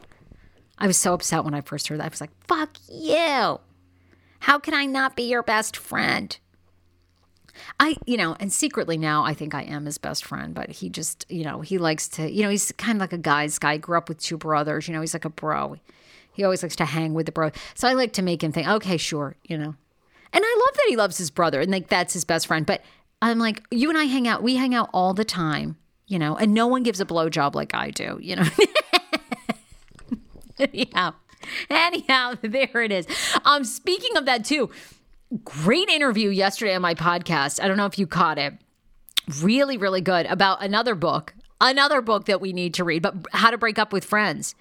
I 0.78 0.86
was 0.86 0.96
so 0.96 1.14
upset 1.14 1.44
when 1.44 1.54
I 1.54 1.60
first 1.60 1.88
heard 1.88 2.00
that. 2.00 2.04
I 2.04 2.08
was 2.08 2.20
like, 2.20 2.30
fuck 2.46 2.76
you. 2.90 3.60
How 4.40 4.58
can 4.58 4.74
I 4.74 4.84
not 4.84 5.16
be 5.16 5.24
your 5.24 5.42
best 5.42 5.76
friend? 5.76 6.36
I, 7.80 7.96
you 8.06 8.16
know, 8.16 8.36
and 8.40 8.52
secretly 8.52 8.98
now 8.98 9.24
I 9.24 9.34
think 9.34 9.54
I 9.54 9.62
am 9.62 9.86
his 9.86 9.98
best 9.98 10.24
friend, 10.24 10.54
but 10.54 10.70
he 10.70 10.88
just, 10.88 11.26
you 11.28 11.44
know, 11.44 11.60
he 11.60 11.78
likes 11.78 12.08
to, 12.10 12.30
you 12.30 12.42
know, 12.42 12.50
he's 12.50 12.72
kind 12.72 12.96
of 12.96 13.00
like 13.00 13.12
a 13.12 13.18
guy's 13.18 13.58
guy. 13.58 13.76
Grew 13.76 13.98
up 13.98 14.08
with 14.08 14.18
two 14.18 14.36
brothers, 14.36 14.88
you 14.88 14.94
know, 14.94 15.00
he's 15.00 15.14
like 15.14 15.24
a 15.24 15.30
bro. 15.30 15.76
He 16.32 16.44
always 16.44 16.62
likes 16.62 16.76
to 16.76 16.84
hang 16.84 17.14
with 17.14 17.26
the 17.26 17.32
bro. 17.32 17.50
So 17.74 17.88
I 17.88 17.94
like 17.94 18.12
to 18.14 18.22
make 18.22 18.42
him 18.42 18.52
think, 18.52 18.68
okay, 18.68 18.96
sure, 18.96 19.36
you 19.44 19.58
know. 19.58 19.74
And 20.32 20.44
I 20.44 20.64
love 20.66 20.74
that 20.74 20.86
he 20.88 20.96
loves 20.96 21.18
his 21.18 21.30
brother 21.30 21.60
and 21.60 21.70
like 21.70 21.88
that's 21.88 22.12
his 22.12 22.24
best 22.24 22.46
friend. 22.46 22.66
But 22.66 22.82
I'm 23.20 23.38
like, 23.38 23.62
you 23.70 23.88
and 23.88 23.98
I 23.98 24.04
hang 24.04 24.28
out, 24.28 24.42
we 24.42 24.56
hang 24.56 24.74
out 24.74 24.90
all 24.92 25.14
the 25.14 25.24
time, 25.24 25.76
you 26.06 26.18
know, 26.18 26.36
and 26.36 26.54
no 26.54 26.66
one 26.66 26.82
gives 26.82 27.00
a 27.00 27.04
blowjob 27.04 27.54
like 27.54 27.74
I 27.74 27.90
do, 27.90 28.18
you 28.20 28.36
know. 28.36 28.44
Anyhow, 30.58 31.14
anyhow, 31.70 32.34
there 32.42 32.82
it 32.82 32.92
is. 32.92 33.06
Um, 33.44 33.64
speaking 33.64 34.16
of 34.16 34.26
that 34.26 34.44
too, 34.44 34.70
great 35.44 35.88
interview 35.88 36.30
yesterday 36.30 36.74
on 36.74 36.82
my 36.82 36.94
podcast. 36.94 37.62
I 37.62 37.68
don't 37.68 37.76
know 37.76 37.86
if 37.86 37.98
you 37.98 38.06
caught 38.06 38.38
it. 38.38 38.54
Really, 39.42 39.76
really 39.76 40.00
good 40.00 40.26
about 40.26 40.62
another 40.62 40.94
book, 40.94 41.34
another 41.60 42.00
book 42.00 42.26
that 42.26 42.40
we 42.40 42.52
need 42.52 42.74
to 42.74 42.84
read, 42.84 43.02
but 43.02 43.14
How 43.32 43.50
to 43.50 43.58
Break 43.58 43.78
Up 43.78 43.92
with 43.92 44.04
Friends. 44.04 44.54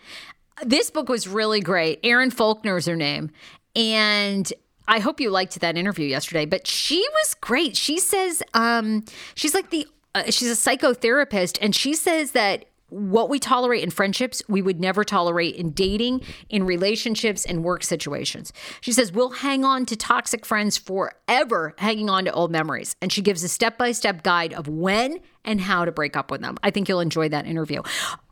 This 0.65 0.89
book 0.89 1.07
was 1.07 1.28
really 1.28 1.61
great. 1.61 1.99
Erin 2.03 2.32
Falconer 2.32 2.78
is 2.78 2.86
her 2.86 2.95
name. 2.95 3.32
And 3.76 4.51
I 4.88 4.99
hope 4.99 5.20
you 5.20 5.30
liked 5.30 5.59
that 5.59 5.78
interview 5.78 6.07
yesterday, 6.07 6.45
but 6.45 6.65
she 6.65 6.99
was 6.99 7.36
great. 7.36 7.78
She 7.78 7.99
says, 7.99 8.41
um, 8.53 9.05
she's 9.36 9.53
like 9.53 9.70
the, 9.70 9.88
uh, 10.15 10.24
she's 10.32 10.49
a 10.49 10.53
psychotherapist, 10.53 11.57
and 11.61 11.76
she 11.76 11.93
says 11.93 12.32
that 12.32 12.65
what 12.90 13.30
we 13.30 13.40
tolerate 13.40 13.84
in 13.84 13.90
friendships, 13.90 14.42
we 14.48 14.62
would 14.62 14.80
never 14.80 15.04
tolerate 15.04 15.56
in 15.56 15.72
dating, 15.72 16.22
in 16.50 16.66
relationships, 16.66 17.46
and 17.46 17.64
work 17.64 17.84
situations. 17.84 18.54
She 18.82 18.92
says, 18.94 19.12
We'll 19.12 19.30
hang 19.30 19.66
on 19.66 19.86
to 19.88 19.96
toxic 19.96 20.46
friends 20.46 20.78
forever, 20.78 21.74
hanging 21.78 22.10
on 22.10 22.26
to 22.26 22.32
old 22.32 22.52
memories. 22.52 22.96
And 23.02 23.12
she 23.12 23.22
gives 23.22 23.44
a 23.44 23.50
step 23.50 23.78
by 23.78 23.92
step 23.92 24.24
guide 24.24 24.54
of 24.54 24.68
when 24.68 25.20
and 25.44 25.62
how 25.62 25.86
to 25.86 25.92
break 25.92 26.16
up 26.16 26.30
with 26.30 26.42
them. 26.42 26.58
I 26.62 26.72
think 26.72 26.90
you'll 26.90 27.00
enjoy 27.00 27.30
that 27.30 27.46
interview. 27.46 27.82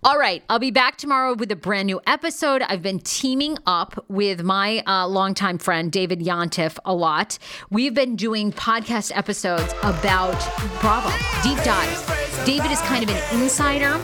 All 0.04 0.20
right, 0.20 0.44
I'll 0.50 0.60
be 0.60 0.72
back 0.72 0.98
tomorrow 0.98 1.34
with 1.34 1.52
a 1.52 1.56
brand 1.56 1.88
new 1.88 2.00
episode. 2.06 2.62
I've 2.62 2.82
been 2.82 3.00
teaming 3.00 3.58
up 3.66 4.06
with 4.10 4.44
my 4.44 4.84
uh, 4.86 5.08
longtime 5.08 5.58
friend, 5.58 5.92
David 5.92 6.20
Yontef, 6.20 6.78
a 6.86 6.94
lot. 6.94 7.40
We've 7.70 7.94
been 7.94 8.16
doing 8.16 8.52
podcast 8.52 9.12
episodes 9.16 9.74
about 9.82 10.38
Bravo, 10.82 11.10
deep 11.42 11.62
dives. 11.64 12.06
David 12.46 12.70
is 12.72 12.82
kind 12.82 13.04
of 13.04 13.10
an 13.10 13.42
insider 13.42 14.00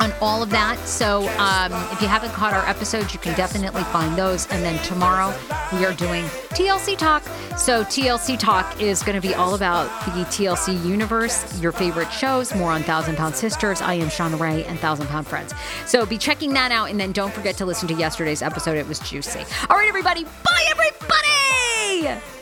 on 0.00 0.12
all 0.20 0.42
of 0.42 0.50
that. 0.50 0.78
So 0.86 1.28
um, 1.38 1.72
if 1.92 2.00
you 2.00 2.08
haven't 2.08 2.32
caught 2.32 2.54
our 2.54 2.66
episodes, 2.68 3.12
you 3.12 3.18
can 3.20 3.34
definitely 3.36 3.82
find 3.84 4.16
those. 4.16 4.46
And 4.50 4.62
then 4.64 4.82
tomorrow 4.84 5.34
we 5.72 5.84
are 5.84 5.92
doing 5.94 6.24
TLC 6.50 6.96
Talk. 6.96 7.22
So 7.58 7.84
TLC 7.84 8.38
Talk 8.38 8.80
is 8.80 9.02
going 9.02 9.20
to 9.20 9.26
be 9.26 9.34
all 9.34 9.54
about 9.54 9.88
the 10.06 10.24
TLC 10.24 10.84
universe, 10.86 11.60
your 11.60 11.72
favorite 11.72 12.10
shows, 12.12 12.54
more 12.54 12.70
on 12.70 12.82
Thousand 12.82 13.16
Pound 13.16 13.34
Sisters. 13.34 13.80
I 13.80 13.94
am 13.94 14.08
Shauna 14.08 14.38
Rae 14.38 14.64
and 14.64 14.78
Thousand 14.78 15.06
Pound 15.08 15.26
Friends. 15.26 15.54
So 15.86 16.06
be 16.06 16.18
checking 16.18 16.52
that 16.54 16.72
out. 16.72 16.90
And 16.90 16.98
then 16.98 17.12
don't 17.12 17.32
forget 17.32 17.56
to 17.56 17.66
listen 17.66 17.88
to 17.88 17.94
yesterday's 17.94 18.42
episode. 18.42 18.76
It 18.76 18.86
was 18.86 18.98
juicy. 19.00 19.44
All 19.68 19.76
right, 19.76 19.88
everybody. 19.88 20.24
Bye, 20.24 20.66
everybody. 20.70 22.37